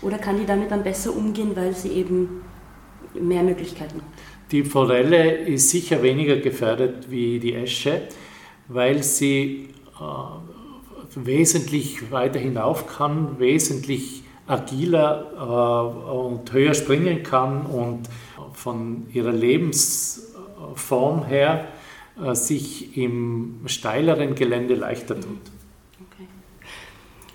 Oder 0.02 0.18
kann 0.18 0.38
die 0.38 0.46
damit 0.46 0.70
dann 0.70 0.83
besser 0.83 1.14
umgehen, 1.14 1.52
weil 1.55 1.74
sie 1.74 1.88
eben 1.88 2.42
mehr 3.14 3.42
Möglichkeiten 3.42 3.96
hat? 3.96 4.07
Die 4.52 4.62
Forelle 4.62 5.33
ist 5.33 5.70
sicher 5.70 6.02
weniger 6.02 6.37
gefährdet 6.37 7.11
wie 7.11 7.40
die 7.40 7.55
Esche, 7.55 8.02
weil 8.68 9.02
sie 9.02 9.70
äh, 9.98 10.05
wesentlich 11.16 12.11
weiter 12.12 12.38
hinauf 12.38 12.87
kann, 12.87 13.38
wesentlich 13.38 14.22
agiler 14.46 15.33
äh, 15.35 16.12
und 16.12 16.52
höher 16.52 16.74
springen 16.74 17.22
kann 17.22 17.66
und 17.66 18.09
von 18.52 19.07
ihrer 19.12 19.33
Lebensform 19.33 21.24
her 21.26 21.68
sich 22.33 22.96
im 22.96 23.61
steileren 23.66 24.35
Gelände 24.35 24.74
leichter 24.74 25.14
tut. 25.14 25.40
Okay. 26.00 26.26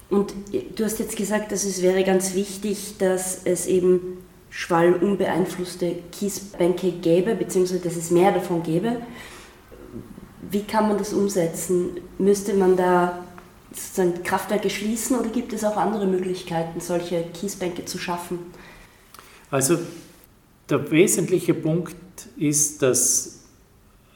Und 0.09 0.33
du 0.75 0.83
hast 0.83 0.99
jetzt 0.99 1.15
gesagt, 1.15 1.51
dass 1.51 1.63
es 1.63 1.81
wäre 1.81 2.03
ganz 2.03 2.33
wichtig, 2.33 2.95
dass 2.97 3.41
es 3.45 3.67
eben 3.67 4.17
schwallunbeeinflusste 4.49 5.95
Kiesbänke 6.11 6.91
gäbe, 6.91 7.35
beziehungsweise 7.35 7.81
dass 7.81 7.95
es 7.95 8.11
mehr 8.11 8.31
davon 8.31 8.63
gäbe. 8.63 9.01
Wie 10.49 10.63
kann 10.63 10.89
man 10.89 10.97
das 10.97 11.13
umsetzen? 11.13 12.01
Müsste 12.17 12.53
man 12.55 12.75
da 12.75 13.23
sozusagen 13.71 14.23
Kraftwerke 14.23 14.69
schließen 14.69 15.17
oder 15.17 15.29
gibt 15.29 15.53
es 15.53 15.63
auch 15.63 15.77
andere 15.77 16.05
Möglichkeiten, 16.05 16.81
solche 16.81 17.23
Kiesbänke 17.33 17.85
zu 17.85 17.97
schaffen? 17.97 18.39
Also 19.49 19.77
der 20.69 20.91
wesentliche 20.91 21.53
Punkt 21.53 21.95
ist, 22.35 22.81
dass 22.81 23.40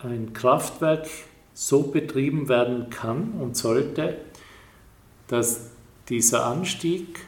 ein 0.10 0.34
Kraftwerk 0.34 1.08
so 1.54 1.84
betrieben 1.84 2.50
werden 2.50 2.90
kann 2.90 3.34
und 3.40 3.56
sollte, 3.56 4.18
dass 5.28 5.72
dieser 6.10 6.46
Anstieg, 6.46 7.20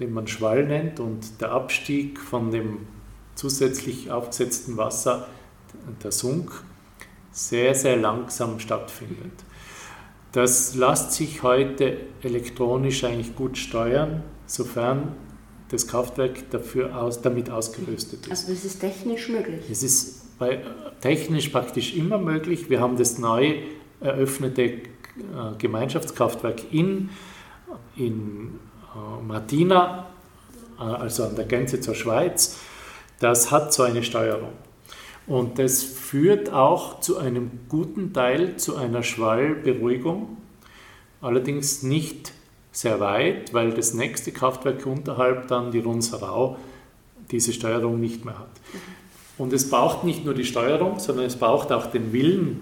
den 0.00 0.12
man 0.12 0.26
Schwall 0.26 0.64
nennt, 0.66 0.98
und 1.00 1.40
der 1.40 1.52
Abstieg 1.52 2.18
von 2.18 2.50
dem 2.50 2.86
zusätzlich 3.34 4.10
aufgesetzten 4.10 4.76
Wasser, 4.76 5.28
der 6.02 6.10
Sunk, 6.10 6.50
sehr, 7.30 7.74
sehr 7.74 7.96
langsam 7.96 8.58
stattfindet. 8.58 9.32
Das 10.32 10.74
lässt 10.74 11.12
sich 11.12 11.42
heute 11.42 11.98
elektronisch 12.22 13.04
eigentlich 13.04 13.36
gut 13.36 13.58
steuern, 13.58 14.22
sofern 14.46 15.14
das 15.68 15.86
Kraftwerk 15.86 16.50
dafür 16.50 16.96
aus, 16.96 17.20
damit 17.20 17.50
ausgerüstet 17.50 18.26
ist. 18.26 18.30
Also 18.30 18.52
das 18.52 18.64
ist 18.64 18.80
technisch 18.80 19.28
möglich? 19.28 19.64
Es 19.70 19.82
ist 19.82 20.25
bei, 20.38 20.60
technisch 21.00 21.48
praktisch 21.48 21.94
immer 21.94 22.18
möglich. 22.18 22.70
Wir 22.70 22.80
haben 22.80 22.96
das 22.96 23.18
neu 23.18 23.56
eröffnete 24.00 24.62
äh, 24.62 24.80
Gemeinschaftskraftwerk 25.58 26.72
in, 26.72 27.10
in 27.96 28.58
äh, 28.94 29.22
Martina 29.22 30.06
also 30.78 31.24
an 31.24 31.36
der 31.36 31.46
Grenze 31.46 31.80
zur 31.80 31.94
Schweiz, 31.94 32.58
das 33.20 33.50
hat 33.50 33.72
so 33.72 33.82
eine 33.82 34.02
Steuerung. 34.02 34.52
Und 35.26 35.58
das 35.58 35.82
führt 35.82 36.52
auch 36.52 37.00
zu 37.00 37.18
einem 37.18 37.50
guten 37.68 38.12
Teil 38.12 38.56
zu 38.56 38.76
einer 38.76 39.02
Schwallberuhigung, 39.02 40.36
allerdings 41.20 41.82
nicht 41.82 42.32
sehr 42.70 43.00
weit, 43.00 43.52
weil 43.52 43.72
das 43.72 43.94
nächste 43.94 44.32
Kraftwerk 44.32 44.86
unterhalb 44.86 45.48
dann 45.48 45.72
die 45.72 45.80
Runserau 45.80 46.58
diese 47.30 47.52
Steuerung 47.52 47.98
nicht 47.98 48.24
mehr 48.24 48.38
hat. 48.38 48.50
Und 49.38 49.52
es 49.52 49.68
braucht 49.68 50.04
nicht 50.04 50.24
nur 50.24 50.34
die 50.34 50.44
Steuerung, 50.44 50.98
sondern 50.98 51.26
es 51.26 51.36
braucht 51.36 51.72
auch 51.72 51.86
den 51.86 52.12
Willen 52.12 52.60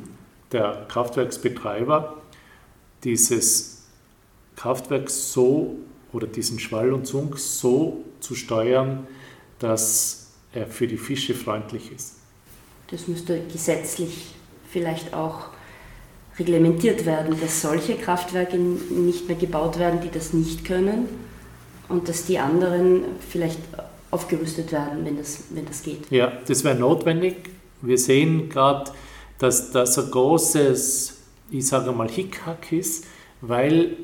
der 0.51 0.87
Kraftwerksbetreiber, 0.89 2.17
dieses 3.05 3.85
Kraftwerk 4.57 5.11
so 5.11 5.77
oder 6.13 6.27
diesen 6.27 6.59
Schwall 6.59 6.93
und 6.93 7.07
Zunk 7.07 7.39
so 7.39 8.05
zu 8.21 8.35
steuern, 8.35 9.07
dass 9.59 10.33
er 10.53 10.67
für 10.67 10.87
die 10.87 10.97
Fische 10.97 11.35
freundlich 11.35 11.93
ist. 11.93 12.15
Das 12.89 13.09
müsste 13.09 13.41
gesetzlich 13.53 14.35
vielleicht 14.71 15.15
auch 15.15 15.49
reglementiert 16.39 17.07
werden, 17.07 17.39
dass 17.41 17.63
solche 17.63 17.97
Kraftwerke 17.97 18.57
nicht 18.57 19.29
mehr 19.29 19.37
gebaut 19.37 19.79
werden, 19.79 20.01
die 20.01 20.11
das 20.11 20.33
nicht 20.33 20.65
können 20.65 21.09
und 21.89 22.09
dass 22.09 22.27
die 22.27 22.39
anderen 22.39 23.05
vielleicht 23.29 23.59
aufgerüstet 24.15 24.71
werden, 24.71 25.05
wenn 25.05 25.17
das, 25.17 25.45
wenn 25.51 25.67
das 25.67 25.83
geht. 25.83 26.11
Ja, 26.11 26.33
das 26.47 26.63
wäre 26.63 26.77
notwendig. 26.77 27.51
Wir 27.83 27.99
sehen 27.99 28.49
gerade, 28.49 28.93
dass 29.39 29.73
das 29.73 29.99
ein 29.99 30.11
großes, 30.11 31.17
ich 31.51 31.67
sage 31.67 31.91
mal, 31.91 32.09
Hickhack 32.09 32.71
ist, 32.71 33.07
weil 33.41 33.97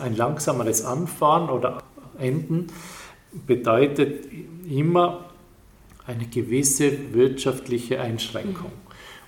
ein 0.00 0.16
langsameres 0.16 0.84
Anfahren 0.84 1.50
oder 1.50 1.82
Enden 2.18 2.68
bedeutet 3.46 4.24
immer 4.68 5.26
eine 6.06 6.26
gewisse 6.26 7.12
wirtschaftliche 7.12 8.00
Einschränkung. 8.00 8.72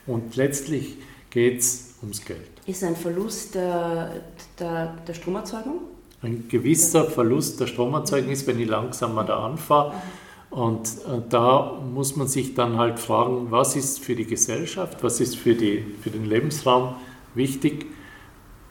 Mhm. 0.07 0.13
Und 0.15 0.37
letztlich 0.37 0.97
geht 1.29 1.61
es 1.61 1.95
ums 2.01 2.25
Geld. 2.25 2.49
Ist 2.65 2.83
ein 2.83 2.97
Verlust 2.97 3.55
der, 3.55 4.23
der, 4.59 4.97
der 5.07 5.15
Stromerzeugung? 5.15 5.81
Ein 6.21 6.49
gewisser 6.49 7.05
Verlust 7.05 7.61
der 7.61 7.67
Stromerzeugung 7.67 8.35
wenn 8.47 8.61
ich 8.61 8.69
langsamer 8.69 9.25
da 9.25 9.45
anfahre. 9.45 9.95
Und 10.51 10.89
äh, 10.89 11.21
da 11.29 11.79
muss 11.93 12.17
man 12.17 12.27
sich 12.27 12.55
dann 12.55 12.79
halt 12.79 12.99
fragen, 12.99 13.51
was 13.51 13.77
ist 13.77 14.01
für 14.01 14.17
die 14.17 14.25
Gesellschaft, 14.25 15.03
was 15.03 15.21
ist 15.21 15.37
für, 15.37 15.55
die, 15.55 15.85
für 16.03 16.11
den 16.11 16.25
Lebensraum 16.25 16.95
wichtig. 17.35 17.87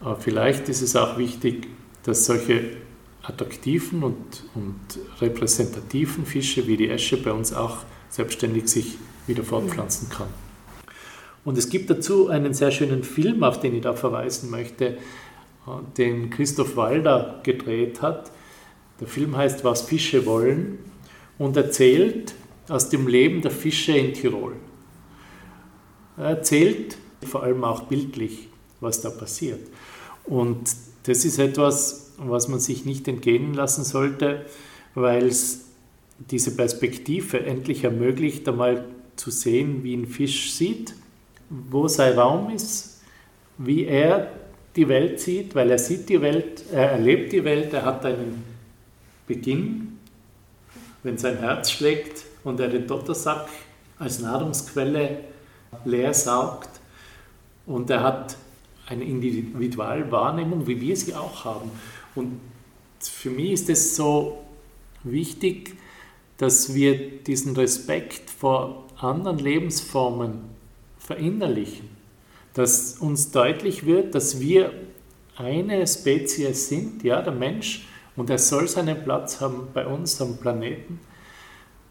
Äh, 0.02 0.16
vielleicht 0.20 0.70
ist 0.70 0.82
es 0.82 0.96
auch 0.96 1.18
wichtig, 1.18 1.68
dass 2.04 2.26
solche 2.26 2.78
attraktiven 3.22 4.04
und, 4.04 4.44
und 4.56 4.80
repräsentativen 5.22 6.26
Fische 6.26 6.66
wie 6.68 6.78
die 6.78 6.90
Esche 6.90 7.18
bei 7.18 7.32
uns 7.32 7.54
auch 7.54 7.78
selbstständig 8.10 8.70
sich 8.70 8.98
wieder 9.28 9.44
fortpflanzen 9.44 10.10
kann. 10.10 10.28
Und 11.44 11.58
es 11.58 11.70
gibt 11.70 11.90
dazu 11.90 12.30
einen 12.30 12.54
sehr 12.54 12.72
schönen 12.72 13.04
Film, 13.04 13.44
auf 13.44 13.60
den 13.60 13.76
ich 13.76 13.82
da 13.82 13.94
verweisen 13.94 14.50
möchte, 14.50 14.98
den 15.98 16.30
Christoph 16.30 16.76
Walder 16.76 17.40
gedreht 17.44 18.02
hat. 18.02 18.32
Der 19.00 19.08
Film 19.08 19.36
heißt 19.36 19.64
Was 19.64 19.84
Fische 19.84 20.26
wollen 20.26 20.80
und 21.38 21.58
erzählt 21.58 22.34
aus 22.68 22.90
dem 22.90 23.08
Leben 23.08 23.42
der 23.42 23.52
Fische 23.52 23.98
in 23.98 24.14
Tirol. 24.14 24.56
Er 26.18 26.26
erzählt 26.26 26.98
vor 27.24 27.44
allem 27.44 27.64
auch 27.64 27.84
bildlich, 27.84 28.50
was 28.80 29.02
da 29.02 29.10
passiert. 29.10 29.68
Und 30.26 30.76
das 31.04 31.26
ist 31.26 31.40
etwas, 31.40 32.14
was 32.18 32.48
man 32.48 32.60
sich 32.60 32.86
nicht 32.86 33.08
entgehen 33.08 33.54
lassen 33.54 33.84
sollte, 33.84 34.46
weil 34.96 35.28
es 35.28 35.66
diese 36.32 36.56
Perspektive 36.56 37.46
endlich 37.46 37.84
ermöglicht, 37.84 38.48
einmal 38.48 38.86
zu 39.16 39.32
sehen, 39.32 39.84
wie 39.84 39.96
ein 39.96 40.08
Fisch 40.08 40.52
sieht, 40.52 40.96
wo 41.50 41.88
sein 41.88 42.18
Raum 42.18 42.50
ist, 42.50 43.02
wie 43.58 43.86
er 43.86 44.32
die 44.78 44.88
Welt 44.88 45.20
sieht, 45.20 45.56
weil 45.56 45.72
er 45.72 45.80
sieht 45.80 46.08
die 46.08 46.22
Welt, 46.22 46.64
er 46.72 46.92
erlebt 46.92 47.34
die 47.34 47.44
Welt, 47.44 47.74
er 47.74 47.84
hat 47.84 48.06
einen 48.06 48.44
Beginn, 49.26 49.98
wenn 51.04 51.18
sein 51.18 51.40
Herz 51.40 51.72
schlägt 51.72 52.24
und 52.44 52.60
er 52.60 52.70
den 52.70 52.88
Dottersack 52.88 53.48
als 53.98 54.20
Nahrungsquelle 54.20 55.18
leer 55.84 56.14
saugt 56.14 56.70
und 57.66 57.90
er 57.90 58.04
hat 58.04 58.38
eine 58.88 59.04
Individualwahrnehmung, 59.04 60.66
wie 60.68 60.80
wir 60.80 60.96
sie 60.96 61.14
auch 61.14 61.44
haben. 61.44 61.72
Und 62.16 62.40
für 63.00 63.30
mich 63.30 63.52
ist 63.52 63.70
es 63.70 63.96
so 63.96 64.38
wichtig, 65.04 65.76
dass 66.38 66.74
wir 66.74 67.20
diesen 67.24 67.56
Respekt 67.56 68.30
vor 68.30 68.86
anderen 68.98 69.40
Lebensformen 69.40 70.40
verinnerlichen, 71.00 71.90
dass 72.58 72.98
uns 72.98 73.30
deutlich 73.30 73.86
wird, 73.86 74.16
dass 74.16 74.40
wir 74.40 74.74
eine 75.36 75.86
Spezies 75.86 76.70
sind, 76.70 77.04
ja, 77.04 77.22
der 77.22 77.34
Mensch, 77.34 77.88
und 78.16 78.32
er 78.32 78.40
soll 78.40 78.68
seinen 78.68 79.04
Platz 79.04 79.40
haben 79.40 79.68
bei 79.76 79.86
uns 79.86 80.20
am 80.22 80.38
Planeten, 80.38 81.00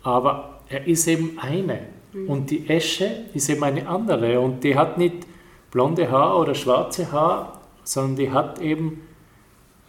aber 0.03 0.61
er 0.69 0.89
ist 0.89 1.07
eben 1.07 1.39
eine. 1.39 1.87
Mhm. 2.13 2.29
Und 2.29 2.51
die 2.51 2.69
Esche 2.69 3.27
ist 3.33 3.49
eben 3.49 3.63
eine 3.63 3.87
andere 3.87 4.41
und 4.41 4.65
die 4.65 4.75
hat 4.75 4.99
nicht 4.99 5.25
blonde 5.71 6.11
Haar 6.11 6.37
oder 6.37 6.57
schwarze 6.57 7.13
Haar, 7.13 7.61
sondern 7.85 8.17
die 8.17 8.31
hat 8.33 8.61
eben 8.61 9.03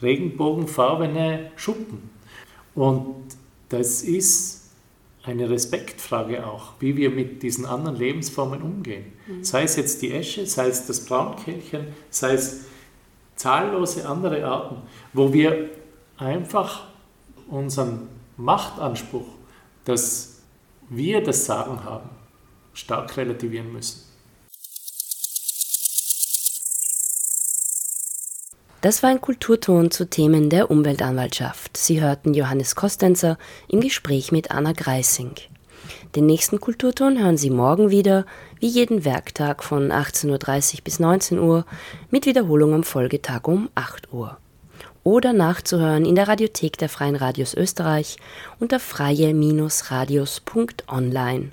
regenbogenfarbene 0.03 1.51
Schuppen. 1.55 2.11
Und 2.75 3.15
das 3.69 4.03
ist 4.03 4.66
eine 5.27 5.49
Respektfrage 5.49 6.45
auch, 6.47 6.73
wie 6.79 6.95
wir 6.95 7.09
mit 7.09 7.43
diesen 7.43 7.65
anderen 7.65 7.97
Lebensformen 7.97 8.61
umgehen. 8.61 9.11
Mhm. 9.27 9.43
Sei 9.43 9.63
es 9.63 9.75
jetzt 9.75 10.01
die 10.01 10.13
Esche, 10.13 10.45
sei 10.45 10.67
es 10.67 10.87
das 10.87 11.05
Braunkehlchen, 11.05 11.87
sei 12.09 12.33
es 12.33 12.65
zahllose 13.35 14.07
andere 14.07 14.45
Arten, 14.45 14.77
wo 15.13 15.33
wir 15.33 15.69
einfach 16.17 16.87
unseren 17.49 18.07
Machtanspruch, 18.37 19.27
dass 19.85 20.41
wir 20.89 21.21
das 21.21 21.45
Sagen 21.45 21.83
haben, 21.83 22.09
stark 22.73 23.17
relativieren 23.17 23.71
müssen. 23.71 24.06
Das 28.81 29.01
war 29.01 29.09
ein 29.09 29.21
Kulturton 29.21 29.89
zu 29.89 30.07
Themen 30.07 30.51
der 30.51 30.69
Umweltanwaltschaft. 30.69 31.75
Sie 31.75 31.99
hörten 31.99 32.35
Johannes 32.35 32.75
Kostenzer 32.75 33.39
im 33.67 33.81
Gespräch 33.81 34.31
mit 34.31 34.51
Anna 34.51 34.71
Greising. 34.71 35.31
Den 36.15 36.27
nächsten 36.27 36.59
Kulturton 36.59 37.17
hören 37.17 37.37
Sie 37.37 37.49
morgen 37.49 37.89
wieder, 37.89 38.27
wie 38.59 38.67
jeden 38.67 39.03
Werktag 39.03 39.63
von 39.63 39.91
18.30 39.91 40.75
Uhr 40.75 40.81
bis 40.83 40.99
19 40.99 41.39
Uhr, 41.39 41.65
mit 42.11 42.27
Wiederholung 42.27 42.75
am 42.75 42.83
Folgetag 42.83 43.47
um 43.47 43.67
8 43.73 44.13
Uhr. 44.13 44.37
Oder 45.03 45.33
nachzuhören 45.33 46.05
in 46.05 46.13
der 46.13 46.27
Radiothek 46.27 46.77
der 46.77 46.89
Freien 46.89 47.15
Radios 47.15 47.55
Österreich 47.55 48.17
unter 48.59 48.79
freie-radios.online. 48.79 51.51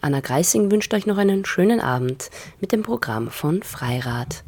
Anna 0.00 0.18
Greising 0.18 0.72
wünscht 0.72 0.92
euch 0.94 1.06
noch 1.06 1.18
einen 1.18 1.44
schönen 1.44 1.78
Abend 1.78 2.28
mit 2.60 2.72
dem 2.72 2.82
Programm 2.82 3.30
von 3.30 3.62
Freirad. 3.62 4.42